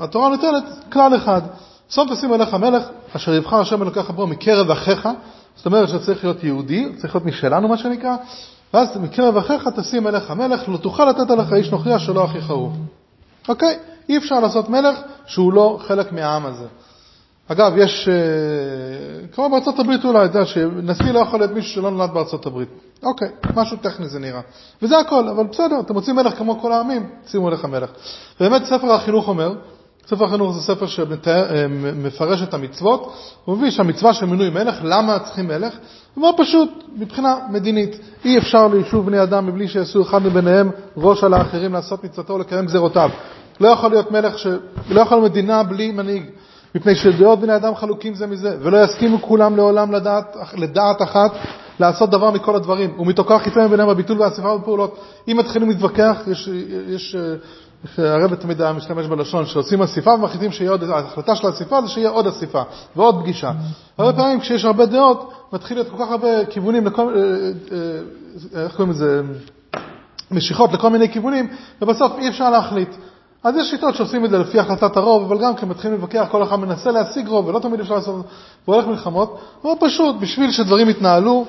התורה 0.00 0.28
נותנת 0.28 0.64
כלל 0.92 1.16
אחד, 1.16 1.40
סוף 1.90 2.10
תשים 2.12 2.34
אליך 2.34 2.54
מלך 2.54 2.82
אשר 3.16 3.34
יבחר 3.34 3.60
השם 3.60 3.82
אלוקיך 3.82 4.10
בו 4.10 4.26
מקרב 4.26 4.70
אחיך, 4.70 5.08
זאת 5.56 5.66
אומרת 5.66 5.88
שצריך 5.88 6.24
להיות 6.24 6.44
יהודי, 6.44 6.88
צריך 6.96 7.14
להיות 7.14 7.26
משלנו 7.26 7.68
מה 7.68 7.76
שנקרא, 7.76 8.16
ואז 8.74 8.96
מקרב 8.96 9.36
אחיך 9.36 9.68
תשים 9.68 10.06
אליך 10.06 10.30
מלך, 10.30 10.68
לא 10.68 10.76
תוכל 10.76 11.04
לתת 11.04 11.30
עליך 11.30 11.52
איש 11.52 11.70
נוכרי 11.70 11.98
שלא 11.98 12.24
אחיך 12.24 12.50
הוא. 12.50 12.70
אוקיי? 13.48 13.78
אי 14.08 14.16
אפשר 14.16 14.40
לעשות 14.40 14.68
מלך 14.68 14.98
שהוא 15.26 15.52
לא 15.52 15.78
חלק 15.86 16.12
מהעם 16.12 16.46
הזה. 16.46 16.66
אגב, 17.48 17.72
יש, 17.76 18.08
אה, 18.08 18.14
כמו 19.32 19.50
בארצות 19.50 19.78
הברית 19.78 20.04
אולי, 20.04 20.24
אתה 20.24 20.38
יודע 20.38 20.46
שנשיא 20.46 21.12
לא 21.12 21.18
יכול 21.18 21.40
להיות 21.40 21.50
מישהו 21.50 21.72
שלא 21.72 21.90
נולד 21.90 22.10
בארצות 22.10 22.46
הברית. 22.46 22.68
אוקיי, 23.02 23.28
משהו 23.54 23.76
טכני 23.76 24.08
זה 24.08 24.18
נראה. 24.18 24.40
וזה 24.82 24.98
הכל, 24.98 25.28
אבל 25.28 25.44
בסדר, 25.46 25.80
אתם 25.80 25.94
רוצים 25.94 26.16
מלך 26.16 26.38
כמו 26.38 26.60
כל 26.60 26.72
העמים, 26.72 27.10
שימו 27.26 27.50
לך 27.50 27.64
מלך. 27.64 27.90
באמת 28.40 28.64
ספר 28.64 28.92
החינוך 28.92 29.28
אומר, 29.28 29.54
ספר 30.08 30.24
החינוך 30.24 30.52
זה 30.52 30.60
ספר 30.60 30.86
שמפרש 30.86 32.42
את 32.42 32.54
המצוות, 32.54 33.12
הוא 33.44 33.56
מביא 33.56 33.70
שהמצווה 33.70 34.14
של 34.14 34.26
מינוי 34.26 34.50
מלך, 34.50 34.74
למה 34.82 35.18
צריכים 35.18 35.48
מלך? 35.48 35.74
זה 36.14 36.20
מאוד 36.20 36.34
פשוט, 36.38 36.84
מבחינה 36.96 37.36
מדינית. 37.50 37.98
אי 38.24 38.38
אפשר 38.38 38.68
ליישוב 38.68 39.06
בני 39.06 39.22
אדם 39.22 39.46
מבלי 39.46 39.68
שיעשו 39.68 40.02
אחד 40.02 40.22
מביניהם 40.22 40.70
ראש 40.96 41.24
על 41.24 41.34
האחרים 41.34 41.72
לעשות 41.72 42.04
מצוותו 42.04 42.32
ולקיים 42.32 42.66
גזירותיו. 42.66 43.10
לא 43.60 43.68
יכול 43.68 43.90
להיות 43.90 44.10
מלך, 44.10 44.38
ש... 44.38 44.46
לא 44.88 45.00
יכול 45.00 45.18
להיות 45.18 45.30
מדינה 45.32 45.62
בלי 45.62 45.90
מנהיג, 45.90 46.24
מפני 46.74 46.94
שדעות 46.94 47.40
בני 47.40 47.56
אדם 47.56 47.74
חלוקים 47.74 48.14
זה 48.14 48.26
מזה, 48.26 48.56
ולא 48.60 48.84
יסכימו 48.84 49.22
כולם 49.22 49.56
לעולם 49.56 49.92
לדעת, 49.92 50.36
לדעת 50.56 51.02
אחת, 51.02 51.30
לעשות 51.80 52.10
דבר 52.10 52.30
מכל 52.30 52.56
הדברים. 52.56 53.00
ומתוקף 53.00 53.40
חיצון 53.42 53.68
ביניהם 53.68 53.88
הביטול 53.88 54.20
והאספה 54.20 54.58
בפעולות. 54.58 54.98
אם 55.28 55.36
מתחילים 55.36 55.68
להתווכח, 55.68 56.16
יש, 56.26 56.48
יש 56.88 57.16
הרב 57.98 58.34
תמיד 58.34 58.62
היה 58.62 58.72
משתמש 58.72 59.06
בלשון, 59.06 59.46
שעושים 59.46 59.82
אסיפה 59.82 60.14
ומחליטים 60.14 60.52
שיהיה 60.52 60.70
עוד, 60.70 60.82
ההחלטה 60.84 61.36
של 61.36 61.46
האסיפה 61.46 61.82
זה 61.82 61.88
שיהיה 61.88 62.10
עוד 62.10 62.26
אסיפה 62.26 62.62
ועוד 62.96 63.20
פגישה. 63.22 63.52
הרבה 63.98 64.12
פעמים 64.12 64.40
כשיש 64.40 64.64
הרבה 64.64 64.86
דעות, 64.86 65.32
מתחיל 65.52 65.76
להיות 65.76 65.88
כל 65.90 65.96
כך 66.04 66.10
הרבה 66.10 66.46
כיוונים, 66.46 66.86
אה, 66.86 66.92
אה, 68.52 68.62
איך 68.62 68.76
קוראים 68.76 68.90
לזה, 68.90 69.22
משיכות 70.30 70.72
לכל 70.72 70.90
מיני 70.90 71.12
כיוונים, 71.12 71.48
ובסוף 71.82 72.12
אי 72.18 72.28
אפשר 72.28 72.50
להחליט. 72.50 72.94
אז 73.44 73.56
יש 73.56 73.70
שיטות 73.70 73.94
שעושים 73.94 74.24
את 74.24 74.30
זה 74.30 74.38
לפי 74.38 74.58
החלטת 74.58 74.96
הרוב, 74.96 75.22
אבל 75.22 75.42
גם 75.42 75.54
כשמתחילים 75.56 75.94
להתווכח, 75.94 76.26
כל 76.30 76.42
אחד 76.42 76.56
מנסה 76.56 76.90
להשיג 76.90 77.28
רוב, 77.28 77.46
ולא 77.46 77.58
תמיד 77.58 77.80
אפשר 77.80 77.94
לעשות, 77.94 78.26
והולך 78.68 78.86
מלחמות. 78.86 79.40
מאוד 79.64 79.76
פשוט, 79.80 80.16
בשביל 80.20 80.50
שדברים 80.50 80.88
יתנהלו, 80.88 81.46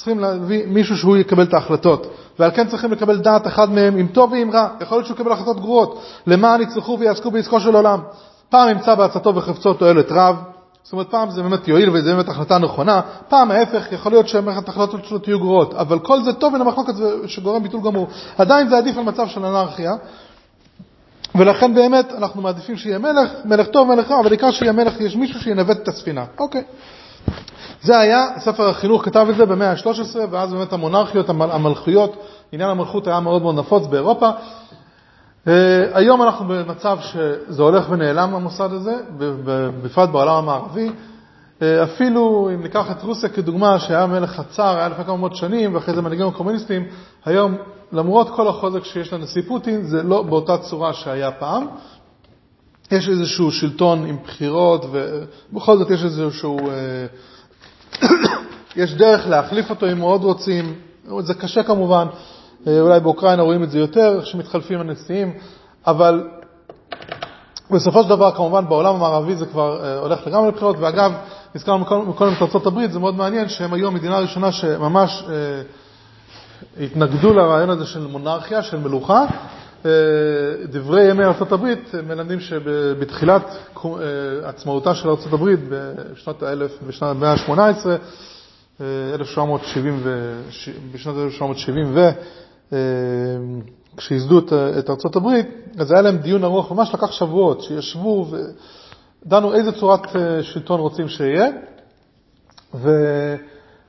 צריכים 0.00 0.18
להביא 0.18 0.66
מישהו 0.66 0.96
שהוא 0.96 1.16
יקבל 1.16 1.42
את 1.42 1.54
ההחלטות. 1.54 2.06
ועל 2.38 2.50
כן 2.50 2.68
צריכים 2.68 2.92
לקבל 2.92 3.18
דעת 3.18 3.46
אחד 3.46 3.70
מהם, 3.70 3.98
אם 3.98 4.06
טוב 4.06 4.32
ואם 4.32 4.50
רע. 4.52 4.68
יכול 4.80 4.98
להיות 4.98 5.06
שהוא 5.06 5.14
יקבל 5.14 5.32
החלטות 5.32 5.60
גרועות, 5.60 6.02
למען 6.26 6.62
יצלחו 6.62 6.96
ויעסקו 7.00 7.30
בעסקו 7.30 7.60
של 7.60 7.74
עולם. 7.74 8.00
פעם 8.48 8.68
ימצא 8.68 8.94
בעצתו 8.94 9.34
וחפצו 9.34 9.74
תועלת 9.74 10.06
רב, 10.10 10.36
זאת 10.82 10.92
אומרת 10.92 11.10
פעם 11.10 11.30
זה 11.30 11.42
באמת 11.42 11.68
יועיל 11.68 11.90
וזה 11.90 12.14
באמת 12.14 12.28
החלטה 12.28 12.58
נכונה, 12.58 13.00
פעם 13.28 13.50
ההפך, 13.50 13.92
יכול 13.92 14.12
להיות 14.12 14.28
שמערכת 14.28 14.68
ההחלטות 14.68 15.04
שלו 15.04 15.18
תהיו 15.18 15.38
גרועות, 15.38 15.74
אבל 15.74 15.98
כל 15.98 16.22
זה 16.22 16.32
טוב 16.32 16.54
מן 16.54 16.60
המחלוקת 16.60 16.92
שגורם 17.26 17.62
ביטול 17.62 17.80
גמור. 17.84 18.08
עדיין 18.38 18.68
זה 18.68 18.78
עדיף 18.78 18.96
על 18.96 19.04
מצב 19.04 19.26
של 19.26 19.44
אנרכיה, 19.44 19.92
ולכן 21.34 21.74
באמת 21.74 22.12
אנחנו 22.18 22.42
מעדיפים 22.42 22.76
שיהיה 22.76 22.98
מלך, 22.98 23.30
מלך 23.44 23.66
טוב, 23.66 23.94
מלך 23.94 24.10
רע, 24.10 24.20
אבל 24.20 24.30
עיקר 24.30 24.50
שיהיה 24.50 24.72
מלך, 24.72 25.00
יש 25.00 25.16
מישהו 25.16 25.40
שינווט 25.40 25.76
את 25.82 25.88
הספינה. 25.88 26.24
אוקיי. 26.38 26.62
זה 27.82 27.98
היה, 27.98 28.26
ספר 28.38 28.68
החינוך 28.68 29.04
כתב 29.04 29.26
את 29.30 29.36
זה 29.36 29.46
במאה 29.46 29.70
ה-13, 29.70 30.16
ואז 30.30 30.52
באמת 30.52 30.72
המונרכיות, 30.72 31.28
המלכויות, 31.28 32.16
עניין 32.52 32.70
המלכות 32.70 33.06
היה 33.06 33.20
מאוד 33.20 33.42
מאוד 33.42 33.54
נפוץ 33.54 33.86
באירופה. 33.86 34.30
Uh, 34.30 35.50
היום 35.92 36.22
אנחנו 36.22 36.48
במצב 36.48 36.98
שזה 37.00 37.62
הולך 37.62 37.86
ונעלם 37.90 38.34
המוסד 38.34 38.72
הזה, 38.72 38.96
בפרט 39.82 40.08
בעולם 40.08 40.34
המערבי. 40.34 40.88
Uh, 40.88 41.62
אפילו 41.84 42.50
אם 42.54 42.62
ניקח 42.62 42.90
את 42.90 43.02
רוסיה 43.02 43.28
כדוגמה, 43.28 43.78
שהיה 43.78 44.06
מלך 44.06 44.30
חצר, 44.30 44.76
היה 44.76 44.88
לפני 44.88 45.04
כמה 45.04 45.16
מאות 45.16 45.36
שנים, 45.36 45.74
ואחרי 45.74 45.94
זה 45.94 46.02
מנהיגים 46.02 46.26
הקומוניסטים, 46.26 46.86
היום, 47.24 47.54
למרות 47.92 48.30
כל 48.30 48.48
החוזק 48.48 48.84
שיש 48.84 49.12
לנשיא 49.12 49.42
פוטין, 49.48 49.82
זה 49.82 50.02
לא 50.02 50.22
באותה 50.22 50.58
צורה 50.58 50.92
שהיה 50.92 51.30
פעם. 51.30 51.66
יש 52.90 53.08
איזשהו 53.08 53.50
שלטון 53.50 54.06
עם 54.06 54.16
בחירות, 54.24 54.86
ובכל 55.52 55.76
זאת 55.78 55.90
יש 55.90 56.04
איזשהו... 56.04 56.58
Uh, 56.58 56.70
יש 58.76 58.94
דרך 58.94 59.26
להחליף 59.26 59.70
אותו 59.70 59.92
אם 59.92 59.98
מאוד 59.98 60.24
רוצים, 60.24 60.74
זה 61.20 61.34
קשה 61.34 61.62
כמובן, 61.62 62.06
אה, 62.66 62.80
אולי 62.80 63.00
באוקראינה 63.00 63.42
רואים 63.42 63.62
את 63.62 63.70
זה 63.70 63.78
יותר, 63.78 64.16
איך 64.16 64.26
שמתחלפים 64.26 64.80
הנשיאים, 64.80 65.32
אבל 65.86 66.28
בסופו 67.70 68.02
של 68.02 68.08
דבר 68.08 68.30
כמובן 68.30 68.68
בעולם 68.68 68.94
המערבי 68.94 69.36
זה 69.36 69.46
כבר 69.46 69.84
אה, 69.84 69.98
הולך 69.98 70.26
לגמרי 70.26 70.48
לבחירות, 70.48 70.76
ואגב, 70.78 71.12
הזכרנו 71.54 72.14
קודם 72.14 72.32
את 72.32 72.42
ארצות 72.42 72.66
הברית, 72.66 72.92
זה 72.92 72.98
מאוד 72.98 73.14
מעניין 73.14 73.48
שהם 73.48 73.72
היו 73.72 73.86
המדינה 73.86 74.16
הראשונה 74.16 74.52
שממש 74.52 75.24
אה, 75.28 75.62
התנגדו 76.84 77.34
לרעיון 77.34 77.70
הזה 77.70 77.86
של 77.86 78.06
מונרכיה, 78.06 78.62
של 78.62 78.78
מלוכה. 78.78 79.24
דברי 80.70 81.10
ימי 81.10 81.24
ארצות 81.24 81.52
הברית 81.52 81.94
מלמדים 82.06 82.40
שבתחילת 82.40 83.56
עצמאותה 84.42 84.94
של 84.94 85.08
ארצות 85.08 85.32
הברית 85.32 85.60
בשנות 85.68 86.42
האלף, 86.42 86.72
בשנת 86.86 87.08
המאה 87.10 87.32
ה-18, 87.32 87.86
בשנת 90.92 91.14
1770 91.16 91.92
ו... 91.94 92.10
כשייסדו 93.96 94.38
את 94.78 94.90
ארצות 94.90 95.16
הברית, 95.16 95.46
אז 95.78 95.92
היה 95.92 96.02
להם 96.02 96.16
דיון 96.16 96.44
ארוך, 96.44 96.72
ממש 96.72 96.94
לקח 96.94 97.12
שבועות, 97.12 97.62
שישבו 97.62 98.26
ודנו 99.26 99.54
איזה 99.54 99.72
צורת 99.72 100.00
שלטון 100.42 100.80
רוצים 100.80 101.08
שיהיה. 101.08 101.48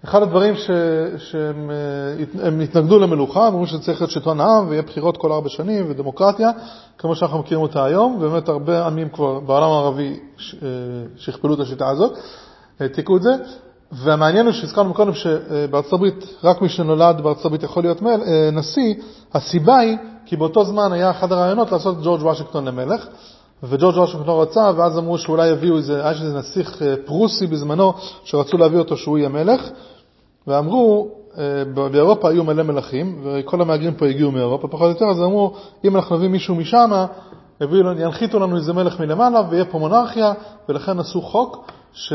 ואחד 0.04 0.22
הדברים 0.22 0.56
ש... 0.56 0.70
שהם 1.18 2.62
התנגדו 2.64 3.00
למלוכה, 3.00 3.48
אמרו 3.48 3.68
שזה 3.68 3.80
צריך 3.80 4.02
להיות 4.02 4.12
שלטון 4.12 4.40
העם 4.40 4.70
ויהיה 4.70 4.82
בחירות 4.82 5.18
כל 5.18 5.32
ארבע 5.32 5.50
שנים 5.50 5.86
ודמוקרטיה, 5.90 6.52
כמו 6.98 7.16
שאנחנו 7.16 7.40
מכירים 7.40 7.62
אותה 7.62 7.86
היום, 7.86 8.18
ובאמת 8.22 8.50
הרבה 8.50 8.86
עמים 8.86 9.10
כבר 9.10 9.40
בעולם 9.40 9.72
הערבי 9.72 10.20
שכפלו 11.18 11.54
את 11.54 11.60
השיטה 11.60 11.90
הזאת, 11.90 12.18
העתיקו 12.80 13.18
את 13.18 13.22
זה. 13.22 13.32
והמעניין 13.92 14.46
הוא 14.46 14.54
שהזכרנו 14.54 14.94
קודם 14.94 15.14
שבארצות 15.14 15.94
הברית, 15.94 16.26
רק 16.44 16.62
מי 16.62 16.70
שנולד 16.70 17.22
בארצות 17.22 17.46
הברית 17.46 17.64
יכול 17.64 17.84
להיות 17.84 18.02
מל, 18.02 18.22
אה, 18.28 18.50
נשיא, 18.52 18.94
הסיבה 19.34 19.78
היא 19.78 19.98
כי 20.26 20.38
באותו 20.38 20.66
זמן 20.66 20.92
היה 20.94 21.12
אחד 21.12 21.32
הרעיונות 21.32 21.72
לעשות 21.72 21.98
ג'ורג' 22.04 22.22
וושינגטון 22.22 22.66
למלך, 22.66 23.08
וג'ורג' 23.64 23.98
וושינגטון 23.98 24.42
רצה, 24.42 24.72
ואז 24.76 24.98
אמרו 24.98 25.18
שאולי 25.18 25.48
יביאו 25.48 25.78
איזה, 25.78 26.00
היה 26.00 26.12
איזה 26.12 26.38
נסיך 26.38 26.82
אה, 26.82 26.96
פרוסי 27.06 27.48
בזמנו, 27.48 27.94
שרצו 28.24 28.58
להביא 28.58 28.80
אותו 28.80 28.98
שהוא 28.98 29.18
יהיה 29.18 29.30
מלך, 29.30 29.70
ואמרו, 30.48 31.10
אה, 31.38 31.64
באירופה 31.92 32.30
היו 32.30 32.44
מלא 32.44 32.64
מלכים, 32.64 33.22
וכל 33.24 33.62
המהגרים 33.62 33.94
פה 33.94 34.06
הגיעו 34.06 34.32
מאירופה 34.32 34.68
פחות 34.68 34.86
או 34.86 34.90
יותר, 34.90 35.06
אז 35.06 35.22
אמרו, 35.22 35.56
אם 35.86 35.96
אנחנו 35.96 36.18
נביא 36.18 36.28
מישהו 36.28 36.56
משם, 36.56 36.92
ינחיתו 37.98 38.40
לנו 38.40 38.58
איזה 38.58 38.74
מלך 38.74 39.00
מלמעלה, 39.00 39.42
ויהיה 39.50 39.66
פה 39.66 39.80
מונרכיה, 39.80 40.34
ולכן 40.70 41.00
עשו 41.00 41.22
חוק, 41.22 41.72
ש... 41.94 42.14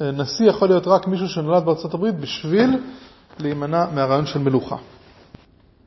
נשיא 0.00 0.48
יכול 0.48 0.68
להיות 0.68 0.86
רק 0.86 1.06
מישהו 1.06 1.28
שנולד 1.28 1.64
בארצות 1.64 1.94
הברית 1.94 2.14
בשביל 2.20 2.78
להימנע 3.38 3.84
מהרעיון 3.94 4.26
של 4.26 4.38
מלוכה. 4.38 4.76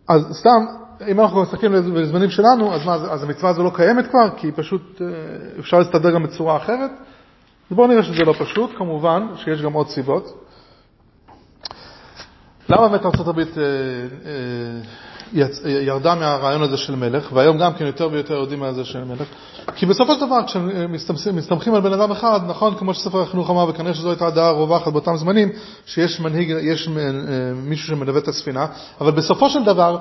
אז 0.09 0.21
סתם, 0.31 0.65
אם 1.07 1.19
אנחנו 1.19 1.41
מסתכלים 1.41 1.71
בזמנים 1.71 2.29
שלנו, 2.29 2.73
אז 2.73 2.85
מה, 2.85 2.93
אז 2.93 3.23
המצווה 3.23 3.49
הזו 3.49 3.63
לא 3.63 3.71
קיימת 3.75 4.07
כבר, 4.07 4.29
כי 4.37 4.51
פשוט 4.51 5.01
אה, 5.01 5.07
אפשר 5.59 5.77
להסתדר 5.77 6.11
גם 6.11 6.23
בצורה 6.23 6.57
אחרת? 6.57 6.91
אז 7.71 7.75
בואו 7.75 7.87
נראה 7.87 8.03
שזה 8.03 8.23
לא 8.23 8.33
פשוט, 8.39 8.69
כמובן 8.77 9.27
שיש 9.35 9.61
גם 9.61 9.73
עוד 9.73 9.87
סיבות. 9.87 10.48
למה 12.69 12.87
באמת 12.87 13.05
ארה"ב 13.05 13.39
אה, 13.39 13.43
אה, 15.65 15.69
ירדה 15.69 16.15
מהרעיון 16.15 16.61
הזה 16.61 16.77
של 16.77 16.95
מלך, 16.95 17.29
והיום 17.33 17.57
גם 17.57 17.73
כן 17.73 17.85
יותר 17.85 18.09
ויותר 18.11 18.33
יודעים 18.33 18.59
מה 18.59 18.73
זה 18.73 18.85
של 18.85 19.03
מלך, 19.03 19.27
כי 19.75 19.85
בסופו 19.85 20.15
של 20.15 20.25
דבר 20.25 20.39
כשמסתמכים 20.47 21.75
על 21.75 21.81
בן 21.81 21.93
אדם 21.93 22.11
אחד, 22.11 22.39
נכון, 22.47 22.75
כמו 22.75 22.93
שספר 22.93 23.21
החינוך 23.21 23.49
אמר, 23.49 23.65
וכנראה 23.69 23.93
שזו 23.93 24.09
הייתה 24.09 24.27
הדעה 24.27 24.47
הרווחת 24.47 24.91
באותם 24.91 25.17
זמנים, 25.17 25.49
שיש 25.85 26.19
מנהיג, 26.19 26.49
יש 26.61 26.87
אה, 26.87 26.93
מישהו 27.55 27.87
שמלווה 27.87 28.19
את 28.19 28.27
הספינה, 28.27 28.67
אבל 29.01 29.11
בסופו 29.11 29.49
של 29.49 29.63
דבר, 29.63 29.97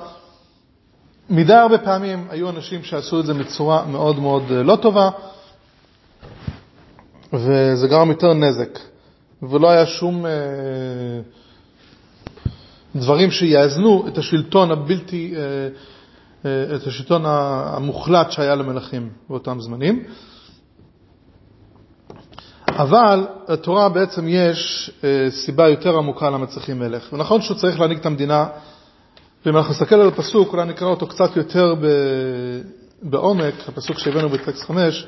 מדי 1.31 1.55
הרבה 1.55 1.79
פעמים 1.79 2.27
היו 2.31 2.51
אנשים 2.51 2.83
שעשו 2.83 3.21
את 3.21 3.27
זה 3.27 3.35
בצורה 3.35 3.85
מאוד 3.87 4.19
מאוד 4.19 4.43
אה, 4.51 4.63
לא 4.63 4.77
טובה, 4.77 5.11
וזה 7.33 7.89
גרם 7.89 8.09
יותר 8.09 8.35
נזק, 8.35 8.79
ולא 9.43 9.71
היה 9.71 9.87
שום... 9.87 10.25
דברים 12.97 13.31
שיאזנו 13.31 14.05
את 14.09 14.19
השלטון 14.19 14.71
הבלתי, 14.71 15.35
אה, 15.37 15.43
אה, 16.45 16.77
את 16.77 16.87
השלטון 16.87 17.23
המוחלט 17.27 18.31
שהיה 18.31 18.55
למלכים 18.55 19.11
באותם 19.29 19.61
זמנים. 19.61 20.05
אבל 22.69 23.27
לתורה 23.49 23.89
בעצם 23.89 24.29
יש 24.29 24.91
אה, 25.05 25.31
סיבה 25.31 25.69
יותר 25.69 25.97
עמוקה 25.97 26.31
למה 26.31 26.47
צריכים 26.47 26.79
מלך. 26.79 27.13
ונכון 27.13 27.43
שהוא 27.43 27.57
צריך 27.57 27.81
להנהיג 27.81 27.99
את 27.99 28.07
המדינה, 28.07 28.47
ואם 29.47 29.57
אנחנו 29.57 29.73
נסתכל 29.73 29.95
על 29.95 30.09
הפסוק, 30.09 30.53
אולי 30.53 30.65
נקרא 30.65 30.89
אותו 30.89 31.07
קצת 31.07 31.37
יותר 31.37 31.75
בעומק, 33.03 33.55
הפסוק 33.69 33.99
שהבאנו 33.99 34.29
בטקסט 34.29 34.63
5, 34.65 35.07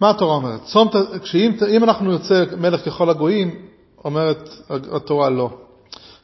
מה 0.00 0.10
התורה 0.10 0.34
אומרת? 0.34 0.60
אם 1.68 1.84
אנחנו 1.84 2.10
נרצה 2.10 2.44
מלך 2.58 2.84
ככל 2.84 3.10
הגויים, 3.10 3.54
אומרת 4.04 4.48
התורה 4.70 5.30
לא. 5.30 5.50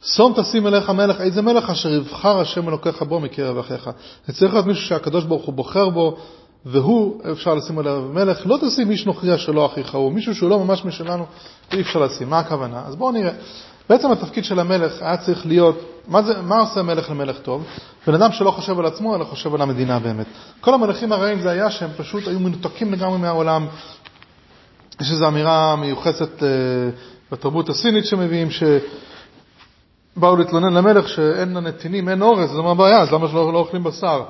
שום 0.03 0.33
תשים 0.37 0.67
אליך 0.67 0.91
מלך, 0.91 1.21
איזה 1.21 1.43
מלך 1.43 1.71
אשר 1.71 1.95
יבחר 1.95 2.41
השם 2.41 2.69
אלוקיך 2.69 3.03
בו 3.03 3.21
מקרב 3.21 3.59
אחיך. 3.59 3.91
זה 4.27 4.33
צריך 4.33 4.53
להיות 4.53 4.67
מישהו 4.67 4.87
שהקדוש 4.87 5.25
ברוך 5.25 5.45
הוא 5.45 5.55
בוחר 5.55 5.89
בו, 5.89 6.17
והוא 6.67 7.21
אפשר 7.33 7.55
לשים 7.55 7.79
עליו 7.79 8.03
מלך. 8.13 8.47
לא 8.47 8.59
תשים 8.61 8.91
איש 8.91 9.07
נוכריה 9.07 9.39
שלא 9.39 9.67
אחיך 9.67 9.95
הוא, 9.95 10.13
מישהו 10.13 10.35
שהוא 10.35 10.51
לא 10.51 10.59
ממש 10.59 10.85
משלנו, 10.85 11.27
אי 11.73 11.81
אפשר 11.81 12.01
לשים. 12.01 12.31
מה 12.31 12.39
הכוונה? 12.39 12.83
אז 12.87 12.97
בואו 12.97 13.13
נראה. 13.13 13.33
בעצם 13.89 14.13
התפקיד 14.13 14.45
של 14.45 14.59
המלך 14.59 15.03
היה 15.03 15.17
צריך 15.17 15.47
להיות, 15.47 15.79
מה, 16.09 16.23
זה, 16.23 16.43
מה 16.43 16.59
עושה 16.59 16.83
מלך 16.83 17.11
למלך 17.11 17.39
טוב? 17.39 17.65
בן 18.07 18.15
אדם 18.15 18.33
שלא 18.33 18.51
חושב 18.51 18.79
על 18.79 18.87
עצמו, 18.87 19.17
אלא 19.17 19.25
חושב 19.25 19.55
על 19.55 19.63
המדינה 19.63 19.99
באמת. 19.99 20.27
כל 20.61 20.75
המלכים 20.75 21.13
הרעים 21.13 21.41
זה 21.41 21.51
היה 21.51 21.71
שהם 21.71 21.91
פשוט 21.97 22.29
היו 22.29 22.41
מנותקים 22.41 22.93
לגמרי 22.93 23.19
מהעולם. 23.19 23.67
יש 25.01 25.11
איזו 25.11 25.29
אמירה 25.29 25.77
מיוחסת 25.77 26.43
אה, 26.43 26.49
בתרבות 27.33 27.69
הסינית 27.69 28.07
שמביאים, 28.07 28.51
ש... 28.51 28.63
באו 30.21 30.37
להתלונן 30.37 30.73
למלך 30.73 31.09
שאין 31.09 31.55
לנתינים, 31.55 32.09
אין 32.09 32.23
אורז, 32.23 32.51
אז 32.51 32.57
מה 32.57 32.71
הבעיה? 32.71 33.01
אז 33.01 33.13
למה 33.13 33.29
שלא 33.29 33.53
לא 33.53 33.59
אוכלים 33.59 33.85
בשר? 33.85 34.23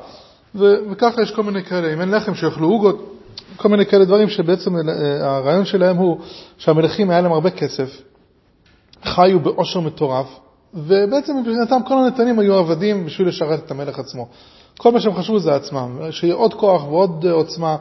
ו- 0.54 0.74
וככה 0.90 1.22
יש 1.22 1.30
כל 1.30 1.42
מיני 1.42 1.64
כאלה, 1.64 1.92
אם 1.92 2.00
אין 2.00 2.10
לחם 2.10 2.34
שיאכלו 2.34 2.68
עוגות, 2.68 3.14
כל 3.56 3.68
מיני 3.68 3.86
כאלה 3.86 4.04
דברים 4.04 4.28
שבעצם 4.28 4.76
אה, 4.76 5.36
הרעיון 5.36 5.64
שלהם 5.64 5.96
הוא 5.96 6.18
שהמלכים 6.58 7.10
היה 7.10 7.20
להם 7.20 7.32
הרבה 7.32 7.50
כסף, 7.50 8.02
חיו 9.04 9.40
באושר 9.40 9.80
מטורף, 9.80 10.26
ובעצם 10.74 11.36
מבחינתם 11.36 11.80
כל 11.88 11.94
הנתנים 11.94 12.38
היו 12.38 12.54
עבדים 12.54 13.06
בשביל 13.06 13.28
לשרת 13.28 13.64
את 13.64 13.70
המלך 13.70 13.98
עצמו. 13.98 14.28
כל 14.78 14.92
מה 14.92 15.00
שהם 15.00 15.14
חשבו 15.14 15.38
זה 15.38 15.54
עצמם, 15.54 15.98
שיהיה 16.10 16.34
עוד 16.34 16.54
כוח 16.54 16.84
ועוד 16.84 17.26
עוצמה, 17.26 17.76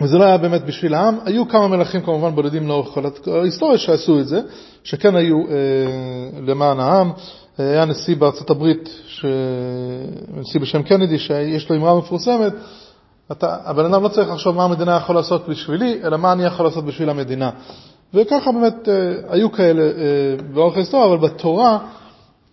וזה 0.00 0.18
לא 0.18 0.24
היה 0.24 0.36
באמת 0.36 0.64
בשביל 0.64 0.94
העם. 0.94 1.18
היו 1.24 1.48
כמה 1.48 1.68
מלכים 1.68 2.00
כמובן 2.00 2.34
בודדים 2.34 2.68
לאורך 2.68 2.88
כל 2.88 3.02
ההיסטוריה 3.40 3.78
שעשו 3.78 4.20
את 4.20 4.28
זה, 4.28 4.40
שכן 4.84 5.16
היו 5.16 5.36
אה, 5.36 5.54
למען 6.46 6.80
העם. 6.80 7.12
היה 7.58 7.84
נשיא 7.84 8.16
בארצות 8.16 8.50
הברית, 8.50 8.88
ש... 9.06 9.24
נשיא 10.34 10.60
בשם 10.60 10.82
קנדי, 10.82 11.18
שיש 11.18 11.70
לו 11.70 11.76
אמרה 11.76 11.98
מפורסמת, 11.98 12.52
אתה, 13.32 13.56
הבן 13.64 13.84
אדם 13.84 14.02
לא 14.02 14.08
צריך 14.08 14.30
לחשוב 14.30 14.56
מה 14.56 14.64
המדינה 14.64 14.96
יכול 14.96 15.14
לעשות 15.14 15.48
בשבילי, 15.48 16.00
אלא 16.04 16.16
מה 16.16 16.32
אני 16.32 16.44
יכול 16.44 16.66
לעשות 16.66 16.84
בשביל 16.84 17.10
המדינה. 17.10 17.50
וככה 18.14 18.52
באמת 18.52 18.88
אה, 18.88 18.94
היו 19.28 19.52
כאלה 19.52 19.82
אה, 19.82 19.90
באורך 20.54 20.76
ההיסטוריה, 20.76 21.06
אבל 21.06 21.16
בתורה 21.28 21.72
אה, 21.72 21.78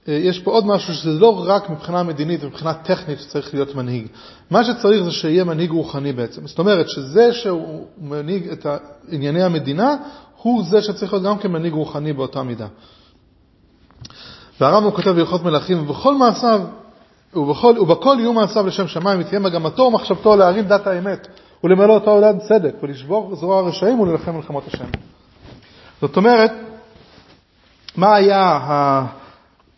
יש 0.07 0.39
פה 0.39 0.51
עוד 0.51 0.65
משהו 0.65 0.93
שזה 0.93 1.09
לא 1.09 1.43
רק 1.47 1.69
מבחינה 1.69 2.03
מדינית 2.03 2.43
ומבחינה 2.43 2.73
טכנית 2.73 3.19
שצריך 3.19 3.53
להיות 3.53 3.75
מנהיג. 3.75 4.07
מה 4.51 4.63
שצריך 4.63 5.03
זה 5.03 5.11
שיהיה 5.11 5.43
מנהיג 5.43 5.71
רוחני 5.71 6.13
בעצם. 6.13 6.47
זאת 6.47 6.59
אומרת 6.59 6.89
שזה 6.89 7.33
שהוא 7.33 7.85
מנהיג 8.01 8.47
את 8.47 8.65
ענייני 9.09 9.43
המדינה, 9.43 9.95
הוא 10.41 10.63
זה 10.63 10.81
שצריך 10.81 11.13
להיות 11.13 11.25
גם 11.25 11.37
כמנהיג 11.37 11.73
רוחני 11.73 12.13
באותה 12.13 12.43
מידה. 12.43 12.67
והרמב"ם 14.61 14.91
כותב 14.91 15.09
בהלכות 15.09 15.43
מלכים, 15.43 15.83
ובכל 15.83 16.15
מעשיו, 16.15 16.61
ובכל, 17.35 17.75
ובכל 17.79 18.15
יהיו 18.19 18.33
מעשיו 18.33 18.67
לשם 18.67 18.87
שמיים, 18.87 19.21
יתקיים 19.21 19.43
מגמתו 19.43 19.83
ומחשבתו 19.83 20.35
להרים 20.35 20.65
דת 20.65 20.87
האמת, 20.87 21.27
ולמלא 21.63 21.93
אותו 21.93 22.21
דת 22.21 22.35
צדק, 22.39 22.75
ולשבור 22.83 23.35
זרוע 23.35 23.59
הרשעים 23.59 23.99
ולהילחם 23.99 24.35
מלחמות 24.35 24.63
השם. 24.67 24.85
זאת 26.01 26.17
אומרת, 26.17 26.51
מה 27.95 28.15
היה 28.15 28.59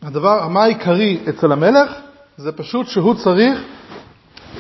הדבר, 0.02 0.48
מה 0.48 0.64
העיקרי 0.64 1.20
אצל 1.30 1.52
המלך? 1.52 1.92
זה 2.38 2.52
פשוט 2.52 2.88
שהוא 2.88 3.16
צריך 3.16 3.60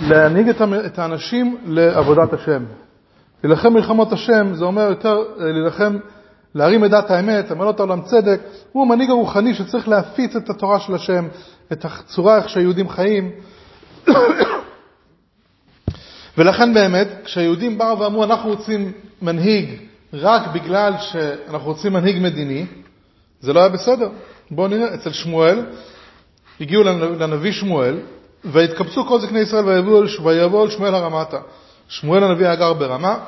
להנהיג 0.01 0.49
את 0.85 0.99
האנשים 0.99 1.57
לעבודת 1.65 2.33
השם. 2.33 2.63
להילחם 3.43 3.73
מלחמות 3.73 4.13
השם 4.13 4.53
זה 4.53 4.65
אומר 4.65 4.89
יותר 4.89 5.17
אה, 5.39 5.45
להילחם, 5.51 5.97
להרים 6.55 6.85
את 6.85 6.91
דת 6.91 7.11
האמת, 7.11 7.51
למלא 7.51 7.69
את 7.69 7.79
העולם 7.79 8.01
צדק. 8.01 8.41
הוא 8.71 8.83
המנהיג 8.83 9.09
הרוחני 9.09 9.53
שצריך 9.53 9.87
להפיץ 9.87 10.35
את 10.35 10.49
התורה 10.49 10.79
של 10.79 10.95
השם, 10.95 11.27
את 11.71 11.85
הצורה 11.85 12.37
איך 12.37 12.49
שהיהודים 12.49 12.89
חיים. 12.89 13.31
ולכן 16.37 16.73
באמת, 16.73 17.07
כשהיהודים 17.23 17.77
באו 17.77 17.99
ואמרו 17.99 18.23
אנחנו 18.23 18.49
רוצים 18.49 18.91
מנהיג 19.21 19.69
רק 20.13 20.47
בגלל 20.53 20.93
שאנחנו 20.99 21.67
רוצים 21.67 21.93
מנהיג 21.93 22.19
מדיני, 22.21 22.65
זה 23.41 23.53
לא 23.53 23.59
היה 23.59 23.69
בסדר. 23.69 24.09
בואו 24.51 24.67
נראה, 24.67 24.95
אצל 24.95 25.11
שמואל, 25.11 25.65
הגיעו 26.61 26.83
לנביא 27.19 27.51
שמואל, 27.51 27.99
והתקבצו 28.45 29.05
כל 29.05 29.19
זקני 29.19 29.39
ישראל 29.39 29.65
ויבואו 30.23 30.63
אל 30.65 30.69
שמואל 30.69 30.95
הרמתה. 30.95 31.37
שמואל 31.87 32.23
הנביא 32.23 32.45
היה 32.45 32.55
גר 32.55 32.73
ברמה, 32.73 33.19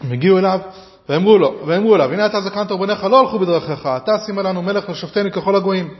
הם 0.00 0.12
הגיעו 0.12 0.38
אליו, 0.38 0.60
ואמרו 1.08 1.38
לו, 1.38 1.54
ואמרו 1.66 1.94
אליו, 1.94 2.12
הנה 2.12 2.26
אתה 2.26 2.40
זקנת 2.40 2.72
ובניך 2.72 3.04
לא 3.04 3.20
הלכו 3.20 3.38
בדרכיך, 3.38 3.86
אתה 3.86 4.18
שימה 4.26 4.42
לנו 4.42 4.62
מלך 4.62 4.88
לשופטנו 4.88 5.32
ככל 5.32 5.56
הגויים. 5.56 5.94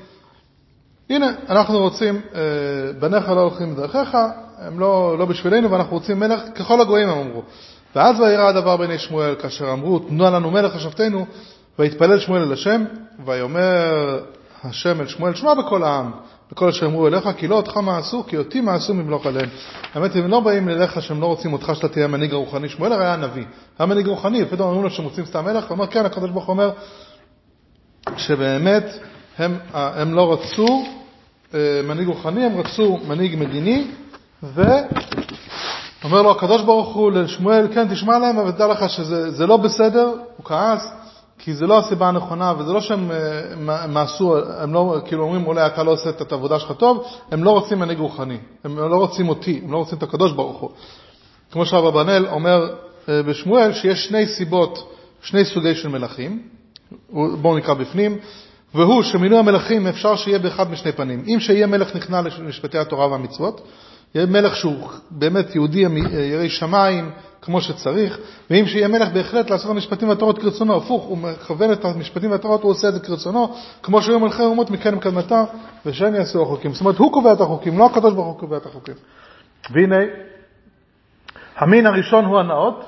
הנה, 1.10 1.32
אנחנו 1.48 1.78
רוצים, 1.78 2.20
אה, 2.34 2.40
בניך 2.98 3.28
לא 3.28 3.40
הולכים 3.40 3.74
בדרכיך, 3.74 4.16
הם 4.58 4.80
לא, 4.80 5.18
לא 5.18 5.24
בשבילנו, 5.24 5.70
ואנחנו 5.70 5.92
רוצים 5.96 6.20
מלך 6.20 6.40
ככל 6.54 6.80
הגויים, 6.80 7.08
הם 7.08 7.18
אמרו. 7.18 7.42
ואז 7.96 8.20
וירא 8.20 8.48
הדבר 8.48 8.76
בעיני 8.76 8.98
שמואל, 8.98 9.34
כאשר 9.34 9.72
אמרו, 9.72 9.98
תנו 9.98 10.24
לנו 10.24 10.50
מלך 10.50 10.76
לשופטנו, 10.76 11.26
ויתפלל 11.78 12.18
שמואל 12.18 12.42
אל 12.42 12.52
השם, 12.52 12.84
ויאמר 13.24 14.20
השם 14.64 15.00
אל 15.00 15.06
שמואל, 15.06 15.34
שמע 15.34 15.54
בכל 15.54 15.82
העם, 15.82 16.10
בכל 16.52 16.68
אשר 16.68 16.86
אמרו 16.86 17.06
אליך, 17.06 17.28
כי 17.36 17.48
לא 17.48 17.56
אותך 17.56 17.76
מעשו, 17.76 18.24
כי 18.26 18.36
אותי 18.36 18.60
מעשו 18.60 18.94
ממלוך 18.94 19.26
עליהם. 19.26 19.48
האמת, 19.94 20.16
הם 20.16 20.30
לא 20.30 20.40
באים 20.40 20.68
אליך 20.68 21.02
שהם 21.02 21.20
לא 21.20 21.26
רוצים 21.26 21.52
אותך 21.52 21.72
שאתה 21.74 21.88
תהיה 21.88 22.04
המנהיג 22.04 22.32
הרוחני. 22.32 22.68
שמואל 22.68 22.92
הרי 22.92 23.04
היה 23.04 23.16
נביא, 23.16 23.44
היה 23.78 23.86
מנהיג 23.86 24.06
רוחני, 24.06 24.42
ופתאום 24.42 24.68
אומרים 24.68 24.82
לו 24.82 24.90
שהם 24.90 25.04
רוצים 25.04 25.26
סתם 25.26 25.44
מלך, 25.44 25.64
הוא 25.64 25.74
אומר, 25.74 25.86
כן, 25.86 26.06
הקדוש 26.06 26.30
ברוך 26.30 26.48
אומר, 26.48 26.70
שבאמת 28.16 28.84
הם, 29.38 29.58
הם 29.72 30.14
לא 30.14 30.32
רצו 30.32 30.84
אה, 31.54 31.80
מנהיג 31.84 32.08
רוחני, 32.08 32.44
הם 32.44 32.58
רצו 32.58 32.98
מנהיג 33.08 33.36
מדיני, 33.36 33.86
ו... 34.42 34.62
אומר 36.04 36.22
לו 36.22 36.30
הקדוש 36.30 36.62
ברוך 36.62 36.94
הוא 36.94 37.12
לשמואל, 37.12 37.68
כן, 37.74 37.94
תשמע 37.94 38.18
להם, 38.18 38.38
אבל 38.38 38.50
תדע 38.50 38.66
לך 38.66 38.90
שזה 38.90 39.46
לא 39.46 39.56
בסדר, 39.56 40.14
הוא 40.36 40.44
כעס, 40.44 40.90
כי 41.44 41.54
זה 41.54 41.66
לא 41.66 41.78
הסיבה 41.78 42.08
הנכונה, 42.08 42.52
וזה 42.58 42.72
לא 42.72 42.80
שהם 42.80 43.10
אה, 43.10 43.86
מעשו, 43.86 44.36
הם 44.58 44.74
לא, 44.74 44.96
כאילו 45.04 45.22
אומרים, 45.22 45.46
אולי 45.46 45.66
אתה 45.66 45.82
לא 45.82 45.90
עושה 45.90 46.10
את 46.10 46.32
העבודה 46.32 46.58
שלך 46.58 46.72
טוב, 46.72 47.04
הם 47.30 47.44
לא 47.44 47.50
רוצים 47.50 47.78
מנהיג 47.78 47.98
רוחני, 47.98 48.38
הם 48.64 48.78
לא 48.78 48.96
רוצים 48.96 49.28
אותי, 49.28 49.60
הם 49.64 49.72
לא 49.72 49.76
רוצים 49.76 49.98
את 49.98 50.02
הקדוש 50.02 50.32
ברוך 50.32 50.58
הוא. 50.58 50.70
כמו 51.52 51.66
שהרב 51.66 51.86
אברנאל 51.86 52.26
אומר 52.26 52.74
אה, 53.08 53.22
בשמואל, 53.22 53.72
שיש 53.72 54.06
שני 54.06 54.26
סיבות, 54.26 54.92
שני 55.22 55.44
סוגי 55.44 55.74
של 55.74 55.88
מלכים, 55.88 56.42
בואו 57.12 57.56
נקרא 57.56 57.74
בפנים, 57.74 58.18
והוא 58.74 59.02
שמינוי 59.02 59.38
המלכים 59.38 59.86
אפשר 59.86 60.16
שיהיה 60.16 60.38
באחד 60.38 60.70
משני 60.70 60.92
פנים. 60.92 61.24
אם 61.26 61.40
שיהיה 61.40 61.66
מלך 61.66 61.96
נכנע 61.96 62.20
למשפטי 62.38 62.78
התורה 62.78 63.06
והמצוות, 63.06 63.60
יהיה 64.14 64.26
מלך 64.26 64.56
שהוא 64.56 64.88
באמת 65.10 65.54
יהודי 65.54 65.84
ירא 66.32 66.48
שמיים 66.48 67.10
כמו 67.44 67.60
שצריך, 67.60 68.18
ואם 68.50 68.66
שיהיה 68.66 68.88
מלך 68.88 69.08
בהחלט 69.12 69.50
לעשות 69.50 69.70
המשפטים 69.70 70.08
והתורות 70.08 70.38
כרצונו, 70.38 70.76
הפוך, 70.76 71.04
הוא 71.04 71.18
מכוון 71.18 71.72
את 71.72 71.84
המשפטים 71.84 72.30
והתורות, 72.30 72.62
הוא 72.62 72.70
עושה 72.70 72.88
את 72.88 72.94
זה 72.94 73.00
כרצונו, 73.00 73.54
כמו 73.82 74.02
שהיו 74.02 74.20
מלכי 74.20 74.42
האומות 74.42 74.70
מכן 74.70 74.94
מקדמתה, 74.94 75.44
ושהם 75.86 76.14
יעשו 76.14 76.42
החוקים. 76.42 76.72
זאת 76.72 76.80
אומרת, 76.80 76.96
הוא 76.96 77.12
קובע 77.12 77.32
את 77.32 77.40
החוקים, 77.40 77.78
לא 77.78 77.86
הקדוש 77.86 78.14
ברוך 78.14 78.26
הוא 78.26 78.38
קובע 78.38 78.56
את 78.56 78.66
החוקים. 78.66 78.94
והנה, 79.70 79.96
המין 81.56 81.86
הראשון 81.86 82.24
הוא 82.24 82.38
הנאות, 82.38 82.84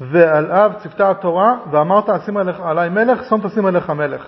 ועליו 0.00 0.70
צוותה 0.82 1.10
התורה, 1.10 1.56
ואמרת 1.70 2.08
אשים 2.08 2.36
עלי 2.36 2.88
מלך, 2.88 3.24
שום 3.28 3.48
תשים 3.48 3.66
עליך 3.66 3.90
מלך. 3.90 4.26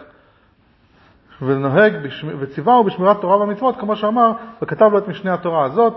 ונוהג 1.42 1.92
וציווהו 2.40 2.84
בשמירת 2.84 3.20
תורה 3.20 3.36
ומצוות, 3.36 3.76
כמו 3.80 3.96
שאמר, 3.96 4.32
וכתב 4.62 4.88
לו 4.92 4.98
את 4.98 5.08
משנה 5.08 5.34
התורה 5.34 5.64
הזאת. 5.64 5.92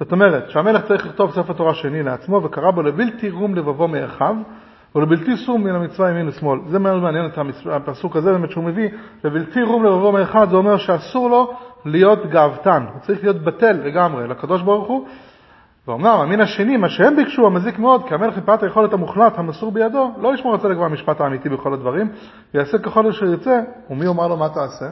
זאת 0.00 0.12
אומרת, 0.12 0.50
שהמלך 0.50 0.84
צריך 0.84 1.06
לכתוב 1.06 1.30
ספר 1.30 1.52
תורה 1.52 1.74
שני 1.74 2.02
לעצמו, 2.02 2.42
וקרא 2.42 2.70
בו 2.70 2.82
לבלתי 2.82 3.30
רום 3.30 3.54
לבבו 3.54 3.88
מאחיו, 3.88 4.36
ולבלתי 4.94 5.36
סום 5.36 5.64
מן 5.64 5.74
המצווה 5.74 6.10
ימין 6.10 6.28
ושמאל. 6.28 6.58
זה 6.68 6.78
מאוד 6.78 7.02
מעניין 7.02 7.26
את 7.26 7.88
הפסוק 7.88 8.16
הזה, 8.16 8.32
באמת 8.32 8.50
שהוא 8.50 8.64
מביא, 8.64 8.88
לבלתי 9.24 9.62
רום 9.62 9.84
לבבו 9.84 10.12
מאחד, 10.12 10.50
זה 10.50 10.56
אומר 10.56 10.76
שאסור 10.76 11.30
לו 11.30 11.54
להיות 11.84 12.26
גאוותן, 12.26 12.84
הוא 12.92 13.00
צריך 13.00 13.22
להיות 13.22 13.36
בטל 13.36 13.72
לגמרי 13.72 14.28
לקדוש 14.28 14.62
ברוך 14.62 14.88
הוא, 14.88 15.06
ואומנם 15.88 16.18
המין 16.20 16.40
השני, 16.40 16.76
מה 16.76 16.88
שהם 16.88 17.16
ביקשו, 17.16 17.46
המזיק 17.46 17.78
מאוד, 17.78 18.08
כי 18.08 18.14
המלך 18.14 18.38
מפאת 18.38 18.62
היכולת 18.62 18.92
המוחלט 18.92 19.38
המסור 19.38 19.72
בידו, 19.72 20.12
לא 20.18 20.34
ישמור 20.34 20.54
הצדק 20.54 20.76
והמשפט 20.78 21.20
האמיתי 21.20 21.48
בכל 21.48 21.74
הדברים, 21.74 22.08
ויעשה 22.54 22.78
ככל 22.78 23.06
אשר 23.06 23.26
ירצה, 23.26 23.60
ומי 23.90 24.04
יאמר 24.04 24.28
לו 24.28 24.36
מה 24.36 24.48
תעשה? 24.48 24.86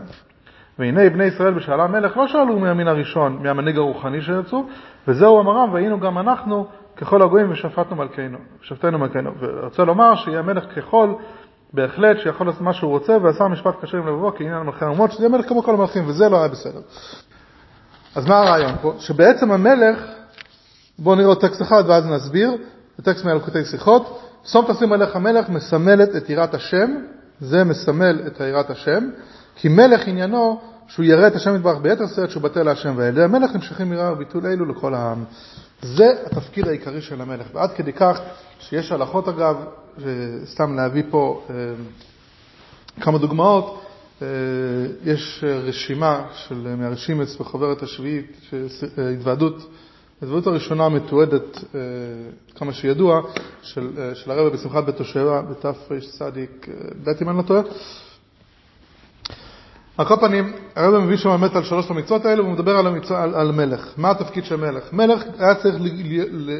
והנה 0.82 1.10
בני 1.10 1.24
ישראל 1.24 1.54
בשאלה 1.54 1.84
המלך 1.84 2.16
לא 2.16 2.28
שאלו 2.28 2.58
מהמין 2.58 2.88
הראשון, 2.88 3.38
מהמנהיג 3.42 3.76
הרוחני 3.76 4.22
שיצאו, 4.22 4.64
וזהו 5.08 5.40
אמרם, 5.40 5.72
והיינו 5.72 6.00
גם 6.00 6.18
אנחנו 6.18 6.66
ככל 6.96 7.22
הגויים 7.22 7.50
ושפטנו 7.50 7.96
מלכנו, 7.96 8.38
ושפטנו 8.62 8.98
מלכנו. 8.98 9.30
ורוצה 9.40 9.84
לומר 9.84 10.14
שיהיה 10.14 10.42
מלך 10.42 10.64
ככל, 10.76 11.14
בהחלט, 11.72 12.18
שיכול 12.18 12.46
לעשות 12.46 12.62
מה 12.62 12.72
שהוא 12.72 12.90
רוצה, 12.90 13.16
ועשה 13.22 13.48
משפט 13.48 13.74
קשר 13.82 13.98
עם 13.98 14.08
לבבו, 14.08 14.32
כי 14.36 14.44
עניין 14.44 14.62
מלכי 14.62 14.84
האומות, 14.84 15.12
שזה 15.12 15.22
יהיה 15.22 15.36
מלך 15.36 15.48
כמו 15.48 15.62
כל 15.62 15.74
המלכים, 15.74 16.08
וזה 16.08 16.28
לא 16.28 16.38
היה 16.38 16.48
בסדר. 16.48 16.80
אז 18.14 18.26
מה 18.28 18.38
הרעיון 18.38 18.76
פה? 18.82 18.94
שבעצם 18.98 19.52
המלך 19.52 19.98
בואו 20.98 21.14
נראה 21.14 21.28
עוד 21.28 21.40
טקסט 21.40 21.62
אחד 21.62 21.82
ואז 21.86 22.06
נסביר. 22.06 22.50
זה 22.98 23.04
טקסט 23.04 23.24
מאלוקותי 23.24 23.64
שיחות. 23.64 24.20
שום 24.44 24.64
תשים 24.68 24.92
עליך 24.92 25.16
מלך 25.16 25.48
מסמלת 25.48 26.16
את 26.16 26.30
יראת 26.30 26.54
השם, 26.54 26.90
זה 27.40 27.64
מסמל 27.64 28.20
את 28.26 28.40
יראת 28.40 28.70
השם, 28.70 29.10
כי 29.56 29.68
מלך 29.68 30.08
עניינו 30.08 30.60
שהוא 30.94 31.04
ירא 31.04 31.26
את 31.26 31.34
השם 31.34 31.56
יתברך 31.56 31.78
ביתר 31.78 32.06
שאת 32.06 32.30
שהוא 32.30 32.42
בטל 32.42 32.62
להשם 32.62 32.94
ועל 32.96 33.20
המלך 33.20 33.54
נמשכים 33.54 33.92
יראה 33.92 34.12
וביטול 34.12 34.46
אלו 34.46 34.64
לכל 34.64 34.94
העם. 34.94 35.24
זה 35.82 36.12
התפקיד 36.26 36.68
העיקרי 36.68 37.00
של 37.00 37.20
המלך, 37.20 37.46
ועד 37.54 37.72
כדי 37.72 37.92
כך 37.92 38.20
שיש 38.58 38.92
הלכות 38.92 39.28
אגב, 39.28 39.56
סתם 40.44 40.76
להביא 40.76 41.02
פה 41.10 41.42
אה, 41.50 41.54
כמה 43.00 43.18
דוגמאות, 43.18 43.82
אה, 44.22 44.26
יש 45.04 45.44
רשימה 45.44 46.26
של 46.34 46.74
מהרשימס 46.78 47.36
בחוברת 47.36 47.82
השביעית, 47.82 48.36
אה, 48.98 49.10
התוועדות 49.10 49.68
ההתוודות 50.22 50.46
הראשונה 50.46 50.88
מתועדת, 50.88 51.58
אה, 51.74 51.80
כמה 52.54 52.72
שידוע, 52.72 53.20
של, 53.62 53.90
אה, 53.98 54.14
של 54.14 54.30
הרבי 54.30 54.56
בשמחת 54.56 54.84
בית 54.84 54.98
הושע, 54.98 55.40
בתרצ"ב, 55.40 56.44
אם 57.22 57.28
אני 57.28 57.38
לא 57.38 57.42
טועה. 57.42 57.62
על 59.98 60.06
כל 60.06 60.16
פנים, 60.20 60.52
הרב 60.76 60.98
מביא 60.98 61.16
שם 61.16 61.28
באמת 61.28 61.56
על 61.56 61.64
שלוש 61.64 61.90
המצוות 61.90 62.24
האלה, 62.24 62.42
והוא 62.42 62.52
מדבר 62.52 62.76
על, 62.76 62.86
המצוא, 62.86 63.18
על, 63.18 63.34
על 63.34 63.52
מלך. 63.52 63.88
מה 63.96 64.10
התפקיד 64.10 64.44
של 64.44 64.56
מלך? 64.56 64.92
מלך 64.92 65.22
היה 65.38 65.54
צריך 65.54 65.74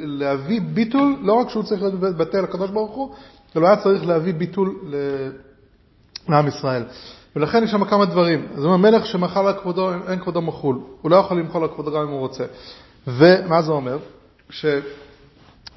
להביא 0.03 0.61
ביטול, 0.61 1.17
לא 1.23 1.33
רק 1.33 1.49
שהוא 1.49 1.63
צריך 1.63 1.83
להיות 1.83 2.01
בטל 2.01 2.41
לקדוש 2.41 2.71
ברוך 2.71 2.97
הוא, 2.97 3.15
אלא 3.57 3.67
היה 3.67 3.77
צריך 3.77 4.07
להביא 4.07 4.35
ביטול 4.35 4.75
לעם 6.29 6.49
ישראל. 6.49 6.83
ולכן 7.37 7.65
יש 7.65 7.71
שם 7.71 7.85
כמה 7.85 8.05
דברים. 8.05 8.47
זאת 8.55 8.65
אומרת, 8.65 8.93
מלך 8.93 9.07
שמחל 9.07 9.47
על 9.47 9.55
כבודו, 9.55 9.91
אין 10.09 10.19
כבודו 10.21 10.43
מחול. 10.43 10.81
הוא 11.03 11.11
לא 11.11 11.17
יכול 11.17 11.39
למחול 11.39 11.63
על 11.63 11.69
כבודו 11.69 11.91
גם 11.91 12.03
אם 12.03 12.09
הוא 12.09 12.19
רוצה. 12.19 12.45
ומה 13.07 13.63
זה 13.63 13.73
אומר? 13.73 13.99
ש... 14.51 14.67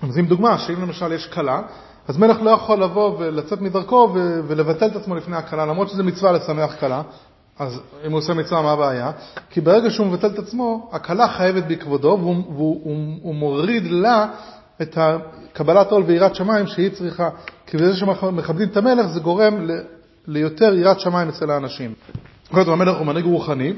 נותנים 0.04 0.26
דוגמה, 0.26 0.58
שאם 0.58 0.82
למשל 0.82 1.12
יש 1.12 1.28
כלה, 1.28 1.62
אז 2.08 2.18
מלך 2.18 2.42
לא 2.42 2.50
יכול 2.50 2.84
לבוא 2.84 3.16
ולצאת 3.20 3.62
מדרכו 3.62 4.14
ולבטל 4.48 4.86
את 4.86 4.96
עצמו 4.96 5.16
לפני 5.16 5.36
הכלה, 5.36 5.66
למרות 5.66 5.90
שזה 5.90 6.04
מצווה 6.04 6.32
לשמח 6.32 6.76
כלה, 6.80 7.02
אז 7.60 7.82
אם 8.06 8.12
הוא 8.12 8.20
עושה 8.20 8.34
מצווה, 8.34 8.62
מה 8.62 8.72
הבעיה? 8.72 9.12
כי 9.50 9.62
ברגע 9.62 9.90
שהוא 9.90 10.08
מבטל 10.08 10.28
את 10.28 10.40
עצמו, 10.40 10.90
הכלה 10.92 11.28
חייבת 11.28 11.64
בכבודו, 11.64 12.18
והוא 12.22 12.36
והוא, 12.36 12.82
הוא, 12.84 13.18
הוא 13.22 13.36
מוריד 13.36 13.84
לה 13.86 14.28
את 14.82 14.98
קבלת 15.54 15.92
עול 15.92 16.04
ויראת 16.04 16.36
שמיים 16.36 16.68
שהיא 16.68 16.90
צריכה. 16.90 17.30
כי 17.66 17.78
בזה 17.78 17.96
שמכבדים 17.96 18.68
את 18.68 18.78
המלך, 18.78 19.06
זה 19.08 19.20
גורם 19.20 19.68
ל, 19.68 19.72
ליותר 20.28 20.74
יראת 20.74 21.00
שמיים 21.00 21.30
אצל 21.30 21.52
האנשים. 21.52 21.94
קודם 22.52 22.70
המלך 22.70 22.98
הוא 22.98 23.06
מנהיג 23.06 23.26
רוחני, 23.26 23.74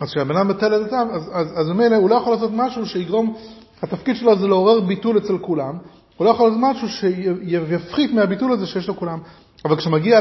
אז 0.00 0.10
כשהבן 0.10 0.36
אדם 0.36 0.48
מבטל 0.48 0.86
את 0.86 0.92
אז, 0.92 1.30
אז 1.54 1.68
ממילא 1.68 1.96
הוא 1.96 2.10
לא 2.10 2.14
יכול 2.14 2.32
לעשות 2.32 2.50
משהו 2.54 2.86
שיגרום, 2.86 3.34
התפקיד 3.82 4.16
שלו 4.16 4.38
זה 4.38 4.46
לעורר 4.46 4.80
ביטול 4.80 5.18
אצל 5.18 5.38
כולם, 5.38 5.78
הוא 6.16 6.24
לא 6.24 6.30
יכול 6.30 6.48
לעשות 6.48 6.62
משהו 6.62 6.88
שיפחית 6.88 8.12
מהביטול 8.12 8.52
הזה 8.52 8.66
שיש 8.66 8.88
לכולם. 8.88 9.18
אבל 9.64 9.76
כשמגיע 9.76 10.20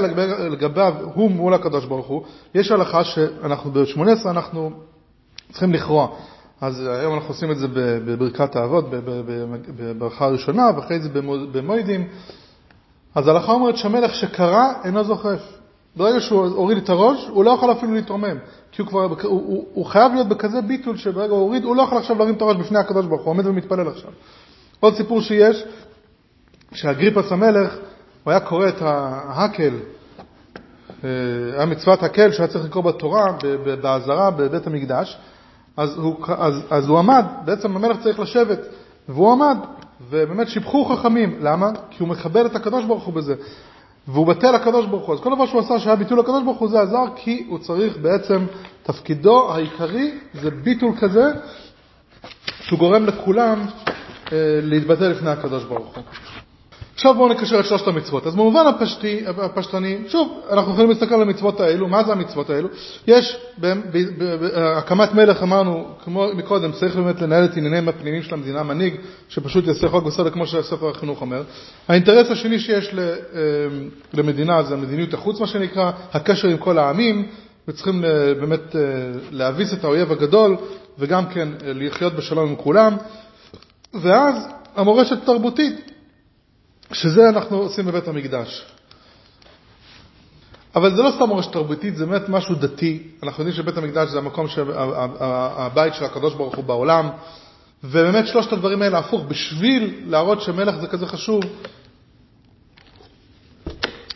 לגביו, 0.50 0.94
הוא 1.14 1.32
מול 1.32 1.54
הקדוש 1.54 1.86
ברוך 1.86 2.08
הוא, 2.08 2.24
יש 2.56 2.72
הלכה 2.72 3.04
שאנחנו 3.04 3.72
ב-18 3.72 4.30
אנחנו 4.30 4.72
צריכים 5.52 5.74
לכרוע. 5.74 6.08
אז 6.62 6.88
היום 6.88 7.14
אנחנו 7.14 7.30
עושים 7.30 7.52
את 7.52 7.58
זה 7.58 7.68
בברכת 8.06 8.56
האבות, 8.56 8.86
בברכה 9.78 10.26
הראשונה, 10.26 10.70
ואחרי 10.76 11.00
זה 11.00 11.10
במוידים. 11.52 12.08
אז 13.16 13.28
ההלכה 13.28 13.52
אומרת 13.52 13.78
שהמלך 13.78 14.16
שקרא 14.16 14.74
אינו 14.84 15.04
זוכף. 15.04 15.40
ברגע 15.96 16.20
שהוא 16.20 16.46
הוריד 16.46 16.78
את 16.78 16.90
הראש, 16.90 17.28
הוא 17.28 17.44
לא 17.44 17.52
יכול 17.52 17.72
אפילו 17.72 17.94
להתרומם. 17.94 18.38
כי 18.72 18.82
הוא 18.82 18.90
כבר, 18.90 19.00
הוא, 19.04 19.18
הוא, 19.24 19.68
הוא 19.74 19.86
חייב 19.86 20.14
להיות 20.14 20.28
בכזה 20.28 20.62
ביטול 20.62 20.98
שברגע 20.98 21.32
הוא 21.32 21.40
הוריד, 21.40 21.64
הוא 21.64 21.76
לא 21.76 21.82
יכול 21.82 21.98
עכשיו 21.98 22.18
להרים 22.18 22.36
את 22.36 22.42
הראש 22.42 22.58
בפני 22.58 22.80
הקדוש 22.80 23.06
ברוך 23.06 23.22
הוא, 23.22 23.30
עומד 23.30 23.46
ומתפלל 23.46 23.88
עכשיו. 23.88 24.12
עוד 24.80 24.96
סיפור 24.96 25.22
שיש, 25.22 25.64
שאגריפס 26.74 27.32
המלך, 27.32 27.76
הוא 28.24 28.32
היה 28.32 28.40
קורא 28.40 28.68
את 28.68 28.82
ההקל, 28.82 29.74
אה, 31.04 31.10
היה 31.56 31.66
מצוות 31.66 32.04
הקל 32.04 32.32
שהיה 32.32 32.48
צריך 32.48 32.66
לקרוא 32.66 32.84
בתורה, 32.84 33.26
באזהרה, 33.82 34.32
בבית 34.32 34.68
המקדש, 34.68 35.18
אז 35.78 35.98
הוא, 35.98 36.16
אז, 36.38 36.54
אז 36.70 36.90
הוא 36.90 37.00
עמד, 37.00 37.26
בעצם 37.46 37.76
המלך 37.76 37.98
צריך 38.04 38.20
לשבת, 38.20 38.60
והוא 39.10 39.32
עמד, 39.32 39.58
ובאמת 40.10 40.50
שיבחו 40.50 40.86
חכמים. 40.86 41.38
למה? 41.42 41.72
כי 41.90 42.04
הוא 42.04 42.10
מכבד 42.10 42.46
את 42.46 42.56
הקדוש 42.56 42.86
ברוך 42.86 43.04
הוא 43.04 43.14
בזה. 43.14 43.36
והוא 44.08 44.28
בטל 44.28 44.52
לקדוש 44.52 44.86
ברוך 44.86 45.06
הוא. 45.06 45.16
אז 45.16 45.22
כל 45.22 45.36
דבר 45.36 45.46
שהוא 45.46 45.62
עשה 45.62 45.80
שהיה 45.80 45.96
ביטול 45.96 46.20
לקדוש 46.20 46.44
ברוך 46.44 46.60
הוא 46.60 46.70
זה 46.70 46.82
עזר, 46.82 47.06
כי 47.16 47.46
הוא 47.50 47.60
צריך 47.60 47.98
בעצם, 47.98 48.46
תפקידו 48.84 49.54
העיקרי 49.54 50.18
זה 50.42 50.52
ביטול 50.52 50.92
כזה, 51.00 51.32
שהוא 52.62 52.80
גורם 52.80 53.06
לכולם 53.06 53.66
אה, 54.32 54.38
להתבטא 54.62 55.04
לפני 55.04 55.30
הקדוש 55.30 55.64
ברוך 55.64 55.96
הוא. 55.96 56.04
עכשיו 56.96 57.16
בואו 57.16 57.30
נקשר 57.30 57.60
את 57.60 57.66
שלושת 57.66 57.88
המצוות. 57.88 58.28
אז 58.28 58.36
במובן 58.36 58.68
הפשטי, 58.68 59.24
הפשטני, 59.28 59.98
שוב, 60.08 60.42
אנחנו 60.52 60.72
יכולים 60.72 60.90
להסתכל 60.90 61.16
על 61.16 61.22
המצוות 61.22 61.60
האלו, 61.60 61.88
מה 61.88 62.04
זה 62.04 62.12
המצוות 62.12 62.50
האלו? 62.50 62.70
יש, 63.08 63.38
בהקמת 63.58 65.14
מלך 65.14 65.44
אמרנו, 65.44 65.88
כמו 66.04 66.28
מקודם, 66.36 66.72
צריך 66.72 66.96
באמת 66.96 67.22
לנהל 67.22 67.46
את 67.46 67.58
ענייניהם 67.58 67.90
הפנימיים 67.90 68.24
של 68.24 68.34
המדינה, 68.34 68.64
מנהיג 68.64 68.96
שפשוט 69.30 69.68
יעשה 69.68 69.90
חוק 69.90 70.06
וסדר 70.06 70.30
כמו 70.30 70.48
שספר 70.48 70.90
החינוך 70.90 71.22
אומר. 71.22 71.44
האינטרס 71.88 72.32
השני 72.32 72.60
שיש 72.60 72.94
אה, 72.94 73.02
למדינה 74.14 74.64
זה 74.64 74.76
מדיניות 74.76 75.14
החוץ, 75.14 75.40
מה 75.40 75.48
שנקרא, 75.48 75.92
הקשר 76.14 76.48
עם 76.48 76.58
כל 76.58 76.78
העמים, 76.78 77.28
וצריכים 77.68 78.06
אה, 78.06 78.34
באמת 78.34 78.76
אה, 78.76 78.82
להביס 79.32 79.74
את 79.74 79.84
האויב 79.84 80.12
הגדול, 80.12 80.58
וגם 81.00 81.26
כן 81.26 81.50
לחיות 81.62 82.14
בשלום 82.14 82.50
עם 82.50 82.56
כולם. 82.56 82.98
ואז 83.94 84.48
המורשת 84.76 85.18
התרבותית, 85.24 85.93
שזה 86.92 87.30
אנחנו 87.30 87.58
עושים 87.58 87.86
בבית 87.86 88.08
המקדש. 88.08 88.66
אבל 90.76 90.96
זה 90.96 91.02
לא 91.02 91.12
סתם 91.16 91.24
מורשת 91.24 91.52
תרבותית, 91.52 91.96
זה 91.96 92.06
באמת 92.06 92.30
משהו 92.30 92.56
דתי. 92.56 93.04
אנחנו 93.24 93.44
יודעים 93.44 93.58
שבית 93.58 93.78
המקדש 93.78 94.10
זה 94.10 94.18
המקום, 94.18 94.48
של, 94.48 94.72
הבית 95.58 95.94
של 95.94 96.06
הקדוש 96.06 96.34
ברוך 96.34 96.56
הוא 96.56 96.64
בעולם, 96.64 97.10
ובאמת 97.84 98.28
שלושת 98.28 98.54
הדברים 98.54 98.82
האלה 98.82 99.00
הפוך, 99.00 99.22
בשביל 99.28 100.04
להראות 100.08 100.42
שמלך 100.42 100.76
זה 100.76 100.88
כזה 100.88 101.08
חשוב, 101.08 101.44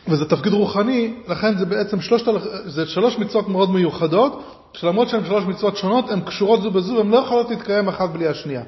וזה 0.08 0.26
תפקיד 0.26 0.54
רוחני, 0.54 1.14
לכן 1.28 1.58
זה 1.58 1.66
בעצם 1.66 2.02
שלושת, 2.02 2.26
זה 2.66 2.86
שלוש 2.86 3.18
מצוות 3.18 3.48
מאוד 3.48 3.72
מיוחדות, 3.72 4.44
שלמרות 4.74 5.10
שהן 5.10 5.26
שלוש 5.26 5.44
מצוות 5.44 5.78
שונות, 5.78 6.10
הן 6.10 6.22
קשורות 6.22 6.62
זו 6.62 6.72
בזו, 6.72 6.94
והן 6.94 7.10
לא 7.10 7.18
יכולות 7.18 7.50
להתקיים 7.50 7.88
אחת 7.88 8.10
בלי 8.10 8.28
השנייה. 8.28 8.64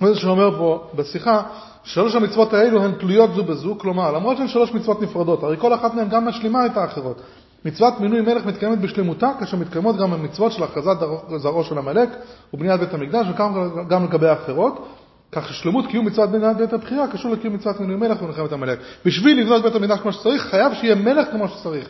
זה 0.00 0.14
שאומר 0.14 0.58
פה 0.58 0.90
בשיחה, 0.94 1.42
שלוש 1.84 2.14
המצוות 2.14 2.52
האלו 2.52 2.84
הן 2.84 2.92
תלויות 2.92 3.34
זו 3.34 3.44
בזו, 3.44 3.78
כלומר, 3.78 4.12
למרות 4.12 4.36
שהן 4.36 4.48
שלוש 4.48 4.72
מצוות 4.72 5.02
נפרדות, 5.02 5.42
הרי 5.42 5.56
כל 5.56 5.74
אחת 5.74 5.94
מהן 5.94 6.08
גם 6.08 6.28
משלימה 6.28 6.66
את 6.66 6.76
האחרות. 6.76 7.20
מצוות 7.64 8.00
מינוי 8.00 8.20
מלך 8.20 8.46
מתקיימת 8.46 8.78
בשלמותה, 8.78 9.30
כאשר 9.40 9.56
מתקיימות 9.56 9.96
גם 9.96 10.12
המצוות 10.12 10.52
של 10.52 10.62
הכרזת 10.62 10.96
זרעו 11.36 11.64
של 11.64 11.78
עמלק 11.78 12.08
ובניית 12.54 12.80
בית 12.80 12.94
המקדש, 12.94 13.26
וגם 13.28 14.04
לגבי 14.04 14.28
האחרות. 14.28 14.86
כך 15.32 15.48
ששלמות 15.48 15.86
קיום 15.86 16.06
מצוות 16.06 16.30
בניית 16.30 16.56
בית 16.56 16.72
הבחירה 16.72 17.08
קשור 17.08 17.32
לקיום 17.32 17.54
מצוות 17.54 17.80
מינוי 17.80 17.96
מלך 17.96 18.22
ומלחמת 18.22 18.52
עמלק. 18.52 18.78
בשביל 19.04 19.40
לבנות 19.40 19.62
בית 19.62 19.74
המקדש 19.74 19.98
כמו 20.00 20.12
שצריך, 20.12 20.42
חייב 20.42 20.74
שיהיה 20.74 20.94
מלך 20.94 21.28
כמו 21.30 21.48
שצריך. 21.48 21.88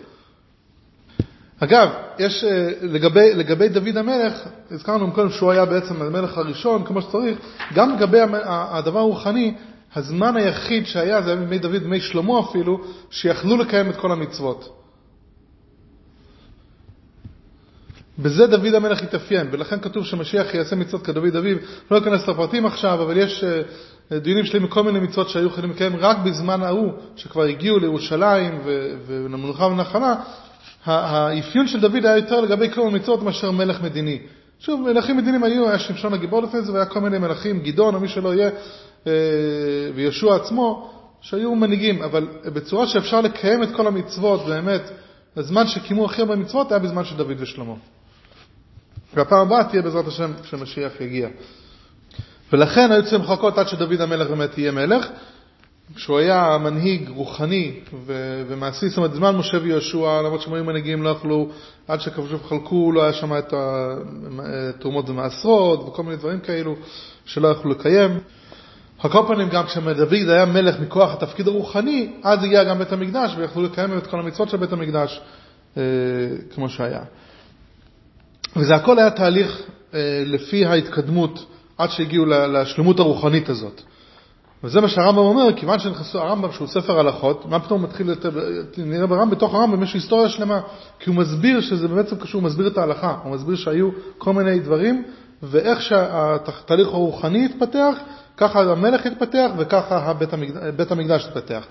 אגב, 1.60 1.88
יש 2.18 2.44
אה, 2.44 2.70
לגבי, 2.82 3.34
לגבי 3.34 3.68
דוד 3.68 3.96
המלך, 3.96 4.34
הזכרנו 4.70 5.12
קודם 5.12 5.30
שהוא 5.30 5.50
היה 5.50 5.64
בעצם 5.64 6.02
המלך 6.02 6.38
הראשון 6.38 6.84
כמו 6.84 7.02
שצריך, 7.02 7.38
גם 7.74 7.94
לגבי 7.94 8.18
הדבר 8.44 8.98
הרוחני, 8.98 9.54
הזמן 9.94 10.36
היחיד 10.36 10.86
שהיה, 10.86 11.22
זה 11.22 11.30
היה 11.30 11.40
בימי 11.40 11.58
דוד, 11.58 11.82
בימי 11.82 12.00
שלמה 12.00 12.40
אפילו, 12.40 12.80
שיכלו 13.10 13.56
לקיים 13.56 13.90
את 13.90 13.96
כל 13.96 14.12
המצוות. 14.12 14.76
בזה 18.18 18.46
דוד 18.46 18.74
המלך 18.74 19.02
התאפיין, 19.02 19.48
ולכן 19.50 19.80
כתוב 19.80 20.04
שמשיח 20.04 20.54
יעשה 20.54 20.76
מצוות 20.76 21.06
כדוד 21.06 21.36
אביו. 21.36 21.56
לא 21.90 21.98
אכנס 21.98 22.28
לפרטים 22.28 22.66
עכשיו, 22.66 23.02
אבל 23.02 23.16
יש 23.16 23.44
אה, 23.44 24.18
דיונים 24.18 24.44
שלמים 24.44 24.62
מכל 24.62 24.82
מיני 24.82 25.00
מצוות 25.00 25.28
שהיו 25.28 25.46
יכולים 25.46 25.70
לקיים 25.70 25.96
רק 25.96 26.18
בזמן 26.18 26.62
ההוא, 26.62 26.92
שכבר 27.16 27.42
הגיעו 27.42 27.78
לירושלים 27.78 28.60
ולמנוחה 29.06 29.66
ונחלה. 29.66 30.14
האפיון 30.84 31.68
של 31.68 31.80
דוד 31.80 32.06
היה 32.06 32.16
יותר 32.16 32.40
לגבי 32.40 32.70
כלום 32.70 32.88
המצוות 32.88 33.22
מאשר 33.22 33.50
מלך 33.50 33.82
מדיני. 33.82 34.18
שוב, 34.60 34.80
מלכים 34.80 35.16
מדיניים 35.16 35.44
היו, 35.44 35.68
היה 35.68 35.78
שמשון 35.78 36.14
הגיבור 36.14 36.42
לפני 36.42 36.62
זה, 36.62 36.72
והיה 36.72 36.86
כל 36.86 37.00
מיני 37.00 37.18
מלכים, 37.18 37.60
גדעון 37.60 37.94
או 37.94 38.00
מי 38.00 38.08
שלא 38.08 38.34
יהיה, 38.34 38.50
אה, 39.06 39.12
וישוע 39.94 40.36
עצמו, 40.36 40.90
שהיו 41.20 41.54
מנהיגים, 41.54 42.02
אבל 42.02 42.28
בצורה 42.44 42.86
שאפשר 42.86 43.20
לקיים 43.20 43.62
את 43.62 43.68
כל 43.76 43.86
המצוות, 43.86 44.46
באמת, 44.46 44.90
הזמן 45.36 45.66
שקיימו 45.66 46.04
הכי 46.04 46.20
הרבה 46.20 46.36
מצוות 46.36 46.72
היה 46.72 46.78
בזמן 46.78 47.04
של 47.04 47.16
דוד 47.16 47.36
ושלמה. 47.38 47.74
והפעם 49.14 49.46
הבאה 49.46 49.64
תהיה 49.64 49.82
בעזרת 49.82 50.06
השם 50.06 50.32
כשמשיח 50.42 51.00
יגיע. 51.00 51.28
ולכן 52.52 52.92
היו 52.92 53.02
צריכים 53.02 53.20
לחכות 53.20 53.58
עד 53.58 53.68
שדוד 53.68 54.00
המלך 54.00 54.28
באמת 54.28 54.58
יהיה 54.58 54.72
מלך. 54.72 55.08
כשהוא 55.94 56.18
היה 56.18 56.58
מנהיג 56.60 57.08
רוחני 57.08 57.72
ו- 58.06 58.42
ומעשי, 58.48 58.88
זאת 58.88 58.96
אומרת, 58.96 59.14
זמן 59.14 59.36
משה 59.36 59.58
ויהושע, 59.62 60.22
למרות 60.22 60.46
היו 60.52 60.64
מנהיגים, 60.64 61.02
לא 61.02 61.08
יכלו, 61.08 61.48
עד 61.88 62.00
שכבשו 62.00 62.40
וחלקו, 62.40 62.92
לא 62.92 63.02
היה 63.02 63.12
שם 63.12 63.38
את 63.38 63.54
התרומות 64.38 65.10
ומעשרות 65.10 65.88
וכל 65.88 66.02
מיני 66.02 66.16
דברים 66.16 66.40
כאלו 66.40 66.76
שלא 67.24 67.48
יכלו 67.48 67.70
לקיים. 67.70 68.20
על 68.98 69.10
כל 69.10 69.24
פנים, 69.28 69.48
גם 69.48 69.66
כשדוד 69.66 70.28
היה 70.28 70.44
מלך 70.44 70.80
מכוח 70.80 71.12
התפקיד 71.12 71.48
הרוחני, 71.48 72.12
אז 72.22 72.44
הגיע 72.44 72.64
גם 72.64 72.78
בית 72.78 72.92
המקדש 72.92 73.34
ויכלו 73.38 73.62
לקיים 73.62 73.98
את 73.98 74.06
כל 74.06 74.20
המצוות 74.20 74.48
של 74.48 74.56
בית 74.56 74.72
המקדש 74.72 75.20
אה, 75.76 75.82
כמו 76.54 76.68
שהיה. 76.68 77.02
וזה 78.56 78.74
הכל 78.74 78.98
היה 78.98 79.10
תהליך 79.10 79.62
אה, 79.94 80.22
לפי 80.26 80.66
ההתקדמות 80.66 81.46
עד 81.78 81.90
שהגיעו 81.90 82.26
לשלמות 82.26 82.98
הרוחנית 82.98 83.48
הזאת. 83.48 83.82
וזה 84.64 84.80
מה 84.80 84.88
שהרמב"ם 84.88 85.18
אומר, 85.18 85.52
כיוון 85.56 85.78
שנכנסו, 85.78 86.18
הרמב"ם 86.18 86.52
שהוא 86.52 86.68
ספר 86.68 86.98
הלכות, 87.00 87.46
מה 87.46 87.60
פתאום 87.60 87.82
מתחיל, 87.82 88.14
נראה 88.78 89.06
ברמב"ם, 89.06 89.30
בתוך 89.30 89.54
הרמב"ם 89.54 89.82
יש 89.82 89.94
היסטוריה 89.94 90.28
שלמה, 90.28 90.60
כי 90.98 91.10
הוא 91.10 91.16
מסביר 91.16 91.60
שזה 91.60 91.88
בעצם 91.88 92.16
קשור, 92.16 92.40
הוא 92.40 92.46
מסביר 92.46 92.66
את 92.66 92.78
ההלכה, 92.78 93.16
הוא 93.24 93.32
מסביר 93.32 93.56
שהיו 93.56 93.88
כל 94.18 94.32
מיני 94.32 94.60
דברים, 94.60 95.04
ואיך 95.42 95.82
שהתהליך 95.82 96.88
הרוחני 96.88 97.44
התפתח, 97.44 97.94
ככה 98.36 98.60
המלך 98.60 99.06
התפתח 99.06 99.50
וככה 99.58 100.12
בית 100.76 100.90
המקדש, 100.90 101.26
התפתח. 101.26 101.66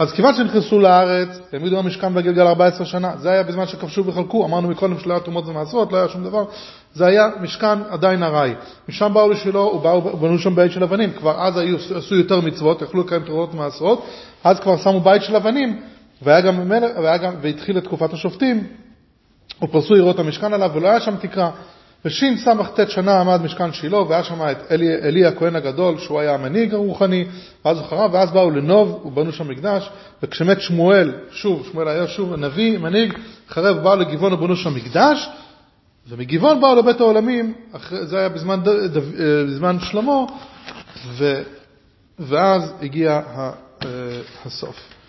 אז 0.00 0.12
כיוון 0.12 0.34
שנכנסו 0.34 0.78
לארץ, 0.78 1.40
העמידו 1.52 1.78
המשכן 1.78 2.16
והגלגל 2.16 2.46
14 2.46 2.86
שנה, 2.86 3.12
זה 3.16 3.30
היה 3.30 3.42
בזמן 3.42 3.66
שכבשו 3.66 4.06
וחלקו, 4.06 4.46
אמרנו 4.46 4.68
מקודם 4.68 4.98
שלא 4.98 5.12
היה 5.12 5.20
תרומות 5.20 5.46
ומעשרות, 5.46 5.92
לא 5.92 5.96
היה 5.96 6.08
שום 6.08 6.24
דבר, 6.24 6.44
זה 6.94 7.06
היה 7.06 7.28
משכן 7.40 7.82
עדיין 7.90 8.22
ארעי. 8.22 8.54
משם 8.88 9.14
באו 9.14 9.30
לשילו 9.30 9.82
ובנו 10.14 10.38
שם 10.38 10.54
בית 10.54 10.72
של 10.72 10.82
אבנים, 10.82 11.12
כבר 11.12 11.42
אז 11.42 11.56
היו, 11.58 11.76
עשו 11.96 12.14
יותר 12.14 12.40
מצוות, 12.40 12.82
יכלו 12.82 13.00
לקיים 13.00 13.22
תרומות 13.22 13.54
ומעשרות, 13.54 14.06
אז 14.44 14.60
כבר 14.60 14.76
שמו 14.76 15.00
בית 15.00 15.22
של 15.22 15.36
אבנים, 15.36 15.80
והיה 16.22 16.40
גם 16.40 16.70
והיה 16.70 17.16
גם, 17.16 17.34
והתחיל 17.42 17.80
תקופת 17.80 18.12
השופטים, 18.12 18.66
ופרסו 19.62 19.96
יראות 19.96 20.18
המשכן 20.18 20.52
עליו, 20.52 20.70
ולא 20.74 20.88
היה 20.88 21.00
שם 21.00 21.16
תקרה. 21.16 21.50
בשס"ט 22.04 22.88
שנה 22.88 23.20
עמד 23.20 23.42
משכן 23.42 23.72
שילה, 23.72 23.98
והיה 24.02 24.24
שם 24.24 24.42
את 24.50 24.72
אלי, 24.72 24.94
אלי 24.94 25.26
הכהן 25.26 25.56
הגדול, 25.56 25.98
שהוא 25.98 26.20
היה 26.20 26.34
המנהיג 26.34 26.74
הרוחני, 26.74 27.24
ואז 27.64 27.78
הוא 27.78 27.86
חרב, 27.86 28.14
ואז 28.14 28.30
באו 28.30 28.50
לנוב, 28.50 29.02
ובנו 29.06 29.32
שם 29.32 29.48
מקדש, 29.48 29.90
וכשמת 30.22 30.60
שמואל, 30.60 31.12
שוב, 31.30 31.68
שמואל 31.70 31.88
היה 31.88 32.06
שוב 32.08 32.34
נביא, 32.34 32.78
מנהיג, 32.78 33.14
חרב, 33.48 33.76
באו 33.82 33.96
לגבעון 33.96 34.32
ובנו 34.32 34.56
שם 34.56 34.74
מקדש, 34.74 35.28
ומגבעון 36.08 36.60
באו 36.60 36.74
לבית 36.74 37.00
העולמים, 37.00 37.54
זה 37.90 38.18
היה 38.18 38.28
בזמן, 38.28 38.60
בזמן 39.46 39.80
שלמה, 39.80 40.24
ו, 41.06 41.42
ואז 42.18 42.72
הגיע 42.82 43.20
אה, 43.36 43.88
הסוף. 44.46 44.99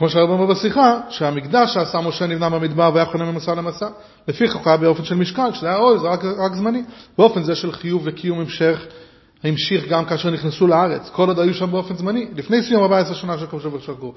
כמו 0.00 0.08
שהרב 0.08 0.30
אומר 0.30 0.46
בשיחה, 0.46 1.00
שהמקדש 1.08 1.74
שעשה 1.74 2.00
משה 2.00 2.26
נבנה 2.26 2.50
במדבר 2.50 2.90
והיה 2.94 3.06
חונה 3.06 3.24
ממסע 3.24 3.54
למסע. 3.54 3.88
לפיכך 4.28 4.54
הוא 4.54 4.62
היה 4.66 4.76
באופן 4.76 5.04
של 5.04 5.14
משכן, 5.14 5.52
כשזה 5.52 5.66
היה 5.66 5.76
אוי, 5.76 5.98
זה 5.98 6.08
רק, 6.08 6.24
רק 6.24 6.54
זמני. 6.54 6.82
באופן 7.18 7.42
זה 7.42 7.54
של 7.54 7.72
חיוב 7.72 8.02
וקיום 8.04 8.40
המשך, 8.40 8.80
המשיך 9.44 9.88
גם 9.88 10.04
כאשר 10.04 10.30
נכנסו 10.30 10.66
לארץ. 10.66 11.10
כל 11.12 11.28
עוד 11.28 11.38
היו 11.38 11.54
שם 11.54 11.70
באופן 11.70 11.96
זמני, 11.96 12.26
לפני 12.36 12.62
סיום 12.62 12.82
14 12.82 13.14
שנה 13.14 13.38
של 13.38 13.46
כבשו 13.46 13.72
ושקרו. 13.72 14.14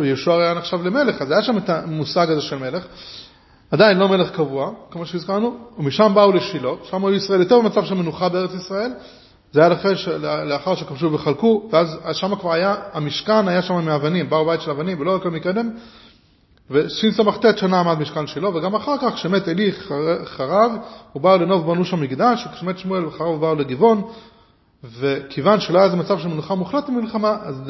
ויהושע 0.00 0.32
היה 0.32 0.54
נחשב 0.54 0.82
למלך, 0.82 1.22
אז 1.22 1.30
היה 1.30 1.42
שם 1.42 1.58
את 1.58 1.70
המושג 1.70 2.30
הזה 2.30 2.40
של 2.40 2.56
מלך. 2.56 2.84
עדיין 3.70 3.98
לא 3.98 4.08
מלך 4.08 4.30
קבוע, 4.30 4.72
כמו 4.90 5.06
שהזכרנו, 5.06 5.56
ומשם 5.78 6.12
באו 6.14 6.32
לשילה, 6.32 6.70
שם 6.90 7.04
היו 7.04 7.14
ישראל 7.14 7.40
יותר 7.40 7.58
במצב 7.60 7.84
של 7.84 7.94
מנוחה 7.94 8.28
בארץ 8.28 8.54
ישראל, 8.54 8.90
זה 9.52 9.60
היה 9.64 9.72
אחרי, 9.72 9.94
לאחר 10.44 10.74
שכבשו 10.74 11.12
וחלקו, 11.12 11.68
ואז 11.72 11.98
שם 12.12 12.36
כבר 12.36 12.52
היה, 12.52 12.74
המשכן 12.92 13.48
היה 13.48 13.62
שם 13.62 13.84
מאבנים, 13.84 14.30
באו 14.30 14.46
בית 14.46 14.60
של 14.60 14.70
אבנים 14.70 15.00
ולא 15.00 15.16
הכל 15.16 15.30
מקדם, 15.30 15.70
ושס"ט 16.70 17.44
שנה 17.56 17.80
עמד 17.80 17.98
משכן 17.98 18.26
שלו, 18.26 18.54
וגם 18.54 18.74
אחר 18.74 18.98
כך, 18.98 19.14
כשמת 19.14 19.48
עלי 19.48 19.72
חרב, 20.24 20.72
הוא 21.12 21.22
בא 21.22 21.36
לנוב 21.36 21.72
בנו 21.72 21.84
שם 21.84 22.00
מקדש, 22.00 22.46
וכשמת 22.46 22.78
שמואל 22.78 23.06
וחרב 23.06 23.26
הוא 23.26 23.38
בא 23.38 23.52
לגבעון, 23.52 24.02
וכיוון 24.84 25.60
שלא 25.60 25.78
היה 25.78 25.84
איזה 25.84 25.96
מצב 25.96 26.18
של 26.18 26.28
מנוחה 26.28 26.54
מוחלט 26.54 26.88
במלחמה, 26.88 27.36
אז 27.42 27.62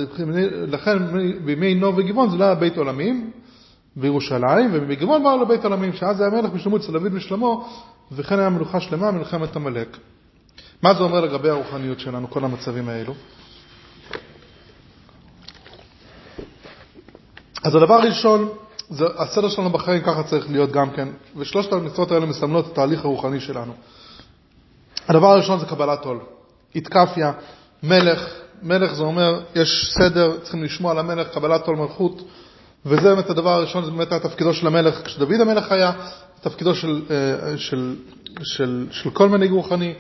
לכן 0.68 0.98
בימי 1.44 1.74
נוב 1.74 1.98
וגבעון 1.98 2.30
זה 2.30 2.36
לא 2.36 2.44
היה 2.44 2.54
בית 2.54 2.76
עולמים 2.76 3.30
בירושלים, 3.96 4.70
ומגבעון 4.72 5.22
באו 5.22 5.42
לבית 5.42 5.64
עולמים, 5.64 5.92
שאז 5.92 6.20
היה 6.20 6.30
מלך 6.30 6.50
בשלמות 6.50 6.80
אצל 6.80 6.92
דוד 6.92 7.12
ושלמה, 7.14 7.48
וכן 8.12 8.38
היה 8.38 8.48
מנוחה 8.48 8.80
שלמה, 8.80 9.10
מלחמת 9.10 9.56
עמלק. 9.56 9.96
מה 10.82 10.94
זה 10.94 11.02
אומר 11.02 11.20
לגבי 11.20 11.48
הרוחניות 11.48 12.00
שלנו, 12.00 12.30
כל 12.30 12.44
המצבים 12.44 12.88
האלו? 12.88 13.14
אז 17.64 17.74
הדבר 17.74 17.94
הראשון, 17.94 18.48
זה, 18.88 19.04
הסדר 19.18 19.48
שלנו 19.48 19.70
בחיים 19.70 20.02
ככה 20.02 20.22
צריך 20.22 20.50
להיות 20.50 20.72
גם 20.72 20.90
כן, 20.90 21.08
ושלושת 21.36 21.72
המצוות 21.72 22.10
האלה 22.10 22.26
מסמלות 22.26 22.66
את 22.66 22.72
התהליך 22.72 23.04
הרוחני 23.04 23.40
שלנו. 23.40 23.72
הדבר 25.08 25.26
הראשון 25.26 25.60
זה 25.60 25.66
קבלת 25.66 26.04
עול. 26.04 26.20
איתקפיה, 26.74 27.32
מלך, 27.82 28.28
מלך 28.62 28.92
זה 28.92 29.02
אומר, 29.02 29.40
יש 29.54 29.94
סדר, 29.98 30.36
צריכים 30.42 30.64
לשמוע 30.64 30.92
על 30.92 30.98
המלך, 30.98 31.28
קבלת 31.28 31.66
עול 31.66 31.76
מלכות, 31.76 32.22
וזה 32.86 33.14
באמת 33.14 33.30
הדבר 33.30 33.50
הראשון, 33.50 33.84
זה 33.84 33.90
באמת 33.90 34.12
היה 34.12 34.20
תפקידו 34.20 34.54
של 34.54 34.66
המלך, 34.66 35.02
כשדוד 35.04 35.40
המלך 35.40 35.72
היה, 35.72 35.92
תפקידו 36.40 36.74
של, 36.74 37.02
אה, 37.10 37.58
של, 37.58 37.58
של, 37.58 37.96
של, 38.42 38.86
של 38.90 39.10
כל 39.10 39.28
מנהיג 39.28 39.50
רוחני, 39.50 39.94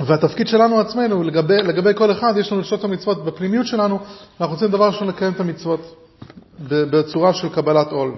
והתפקיד 0.00 0.48
שלנו 0.48 0.80
עצמנו, 0.80 1.22
לגבי, 1.22 1.62
לגבי 1.62 1.90
כל 1.94 2.12
אחד, 2.12 2.34
יש 2.36 2.52
לנו 2.52 2.64
שלושת 2.64 2.84
המצוות 2.84 3.24
בפנימיות 3.24 3.66
שלנו, 3.66 3.98
אנחנו 4.40 4.54
רוצים 4.54 4.70
דבר 4.70 4.86
ראשון 4.86 5.08
לקיים 5.08 5.32
את 5.32 5.40
המצוות 5.40 5.96
בצורה 6.60 7.34
של 7.34 7.48
קבלת 7.48 7.92
עול. 7.92 8.14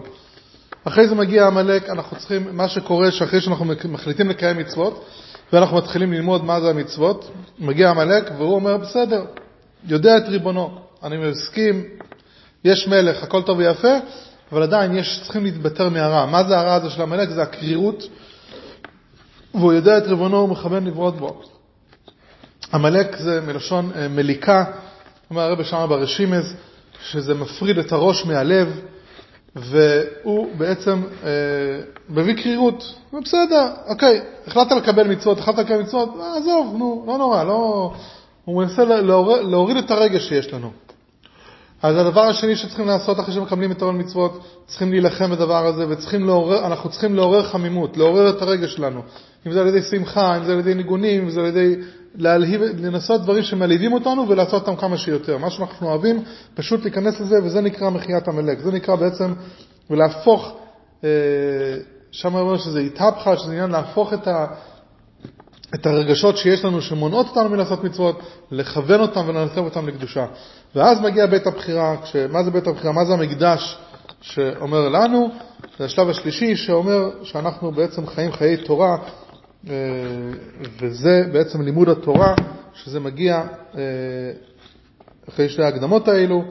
אחרי 0.84 1.08
זה 1.08 1.14
מגיע 1.14 1.46
עמלק, 1.46 1.90
אנחנו 1.90 2.16
צריכים, 2.16 2.56
מה 2.56 2.68
שקורה 2.68 3.10
שאחרי 3.10 3.40
שאנחנו 3.40 3.64
מחליטים 3.88 4.28
לקיים 4.28 4.56
מצוות, 4.58 5.04
ואנחנו 5.52 5.76
מתחילים 5.76 6.12
ללמוד 6.12 6.44
מה 6.44 6.60
זה 6.60 6.70
המצוות, 6.70 7.30
מגיע 7.58 7.90
עמלק 7.90 8.30
והוא 8.38 8.54
אומר, 8.54 8.76
בסדר, 8.76 9.24
יודע 9.84 10.16
את 10.16 10.28
ריבונו, 10.28 10.78
אני 11.02 11.16
מסכים, 11.16 11.84
יש 12.64 12.88
מלך, 12.88 13.22
הכל 13.22 13.42
טוב 13.42 13.58
ויפה, 13.58 13.94
אבל 14.52 14.62
עדיין 14.62 14.96
יש, 14.96 15.20
צריכים 15.24 15.44
להתבטר 15.44 15.88
מהרע. 15.88 16.26
מה 16.26 16.44
זה 16.44 16.58
הרע 16.58 16.74
הזה 16.74 16.90
של 16.90 17.02
עמלק? 17.02 17.28
זה 17.28 17.42
הקרירות, 17.42 18.08
והוא 19.54 19.72
יודע 19.72 19.98
את 19.98 20.06
ריבונו, 20.06 20.36
הוא 20.36 20.48
מכוון 20.48 20.84
לברות 20.84 21.16
בו. 21.16 21.42
עמלק 22.74 23.16
זה 23.16 23.40
מלשון 23.40 23.90
אה, 23.96 24.08
מליקה, 24.08 24.64
אומר 25.30 25.42
הרב 25.42 25.62
שמה 25.62 25.86
ברשימז, 25.86 26.54
שזה 27.10 27.34
מפריד 27.34 27.78
את 27.78 27.92
הראש 27.92 28.26
מהלב, 28.26 28.80
והוא 29.56 30.48
בעצם 30.56 31.02
אה, 31.24 31.28
מביא 32.08 32.34
קרירות. 32.34 32.94
בסדר, 33.24 33.68
אוקיי, 33.86 34.20
החלטת 34.46 34.72
לקבל 34.72 35.06
מצוות, 35.06 35.38
החלטת 35.38 35.58
לקבל 35.58 35.82
מצוות, 35.82 36.08
אה, 36.20 36.36
עזוב, 36.36 36.74
נו, 36.78 37.04
לא 37.06 37.18
נורא, 37.18 37.44
לא... 37.44 37.92
הוא 38.44 38.62
מנסה 38.62 38.84
להוריד, 38.84 39.46
להוריד 39.46 39.76
את 39.76 39.90
הרגש 39.90 40.28
שיש 40.28 40.52
לנו. 40.52 40.70
אז 41.82 41.96
הדבר 41.96 42.20
השני 42.20 42.56
שצריכים 42.56 42.86
לעשות 42.86 43.20
אחרי 43.20 43.34
שמקבלים 43.34 43.72
את 43.72 43.82
העול 43.82 43.94
מצוות, 43.94 44.44
צריכים 44.66 44.90
להילחם 44.90 45.30
בדבר 45.30 45.66
הזה, 45.66 45.86
ואנחנו 45.88 46.90
צריכים 46.90 47.14
לעורר 47.16 47.42
חמימות, 47.42 47.96
לעורר 47.96 48.30
את 48.30 48.42
הרגש 48.42 48.74
שלנו. 48.74 49.02
אם 49.46 49.52
זה 49.52 49.60
על 49.60 49.66
ידי 49.66 49.82
שמחה, 49.82 50.36
אם 50.36 50.44
זה 50.44 50.52
על 50.52 50.58
ידי 50.58 50.74
ניגונים, 50.74 51.22
אם 51.22 51.30
זה 51.30 51.40
על 51.40 51.46
ידי 51.46 51.76
להלהיב, 52.18 52.62
לנסות 52.62 53.22
דברים 53.22 53.42
שמלהיבים 53.42 53.92
אותנו 53.92 54.28
ולעשות 54.28 54.68
אותם 54.68 54.76
כמה 54.76 54.96
שיותר. 54.98 55.38
מה 55.38 55.50
שאנחנו 55.50 55.88
אוהבים, 55.88 56.22
פשוט 56.54 56.82
להיכנס 56.82 57.20
לזה, 57.20 57.44
וזה 57.44 57.60
נקרא 57.60 57.90
מחיית 57.90 58.28
עמלק. 58.28 58.58
זה 58.58 58.72
נקרא 58.72 58.94
בעצם, 58.94 59.32
ולהפוך, 59.90 60.56
אה, 61.04 61.08
שם 62.10 62.34
אומר 62.34 62.58
שזה 62.58 62.80
התהפכה, 62.80 63.36
שזה 63.36 63.52
עניין 63.52 63.70
להפוך 63.70 64.12
את, 64.12 64.28
ה, 64.28 64.46
את 65.74 65.86
הרגשות 65.86 66.36
שיש 66.36 66.64
לנו, 66.64 66.82
שמונעות 66.82 67.28
אותנו 67.28 67.48
מלעשות 67.48 67.84
מצוות, 67.84 68.22
לכוון 68.50 69.00
אותם 69.00 69.20
ולנתב 69.26 69.58
אותם 69.58 69.88
לקדושה. 69.88 70.26
ואז 70.74 71.00
מגיע 71.00 71.26
בית 71.26 71.46
הבחירה, 71.46 71.96
כש, 72.02 72.16
מה 72.16 72.42
זה 72.42 72.50
בית 72.50 72.66
הבחירה? 72.66 72.92
מה 72.92 73.04
זה 73.04 73.12
המקדש 73.12 73.78
שאומר 74.20 74.88
לנו? 74.88 75.30
זה 75.78 75.84
השלב 75.84 76.08
השלישי 76.08 76.56
שאומר 76.56 77.10
שאנחנו 77.22 77.72
בעצם 77.72 78.06
חיים 78.06 78.32
חיי 78.32 78.56
תורה, 78.56 78.96
וזה 80.80 81.22
בעצם 81.32 81.62
לימוד 81.62 81.88
התורה, 81.88 82.34
שזה 82.74 83.00
מגיע 83.00 83.42
אה, 83.76 83.80
אחרי 85.28 85.48
שתי 85.48 85.62
ההקדמות 85.62 86.08
האלו, 86.08 86.44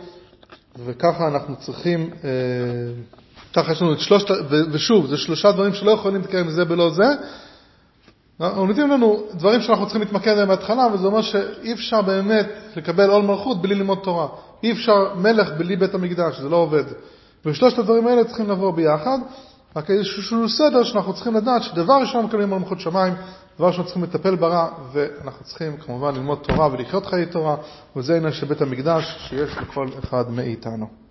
וככה 0.86 1.28
אנחנו 1.28 1.56
צריכים, 1.56 2.10
אה, 2.24 2.30
ככה 3.54 3.72
יש 3.72 3.82
לנו 3.82 3.94
את 3.94 4.00
שלושת, 4.00 4.28
ושוב, 4.72 5.08
זה 5.08 5.18
שלושה 5.18 5.52
דברים 5.52 5.74
שלא 5.74 5.92
יכולים 5.92 6.22
להתקיים 6.22 6.50
זה 6.50 6.66
בלא 6.66 6.90
זה. 6.90 7.06
נותנים 8.40 8.90
לנו 8.92 9.24
דברים 9.34 9.62
שאנחנו 9.62 9.86
צריכים 9.86 10.02
להתמקד 10.02 10.36
בהם 10.36 10.48
בהתחלה, 10.48 10.88
וזה 10.94 11.08
אומר 11.08 11.22
שאי 11.22 11.74
אפשר 11.74 12.02
באמת 12.02 12.50
לקבל 12.76 13.10
עול 13.10 13.24
מלכות 13.24 13.62
בלי 13.62 13.76
ללמוד 13.76 14.00
תורה. 14.04 14.28
אי 14.64 14.72
אפשר 14.72 15.16
מלך 15.16 15.50
בלי 15.58 15.76
בית 15.76 15.94
המקדש, 15.94 16.40
זה 16.40 16.50
לא 16.50 16.56
עובד. 16.56 16.84
ושלושת 17.46 17.80
הדברים 17.80 18.08
האלה 18.08 18.24
צריכים 18.24 18.50
לבוא 18.50 18.72
ביחד. 18.74 19.18
רק 19.78 19.92
איזשהו 19.92 20.50
סדר 20.50 20.84
שאנחנו 20.84 21.14
צריכים 21.14 21.36
לדעת 21.36 21.64
שדבר 21.64 21.94
ראשון 22.02 22.26
מקבלים 22.26 22.50
מלכות 22.50 22.80
שמיים, 22.80 23.14
דבר 23.58 23.68
ראשון 23.68 23.86
צריכים 23.86 24.04
לטפל 24.04 24.36
ברע, 24.36 24.68
ואנחנו 24.94 25.46
צריכים 25.46 25.78
כמובן 25.78 26.16
ללמוד 26.16 26.40
תורה 26.42 26.68
ולחיות 26.72 27.06
חיי 27.06 27.26
תורה, 27.26 27.56
וזה 27.96 28.16
עניין 28.18 28.34
של 28.34 28.46
בית 28.46 28.62
המקדש 28.62 29.16
שיש 29.20 29.58
לכל 29.58 29.88
אחד 30.04 30.32
מאיתנו. 30.32 31.07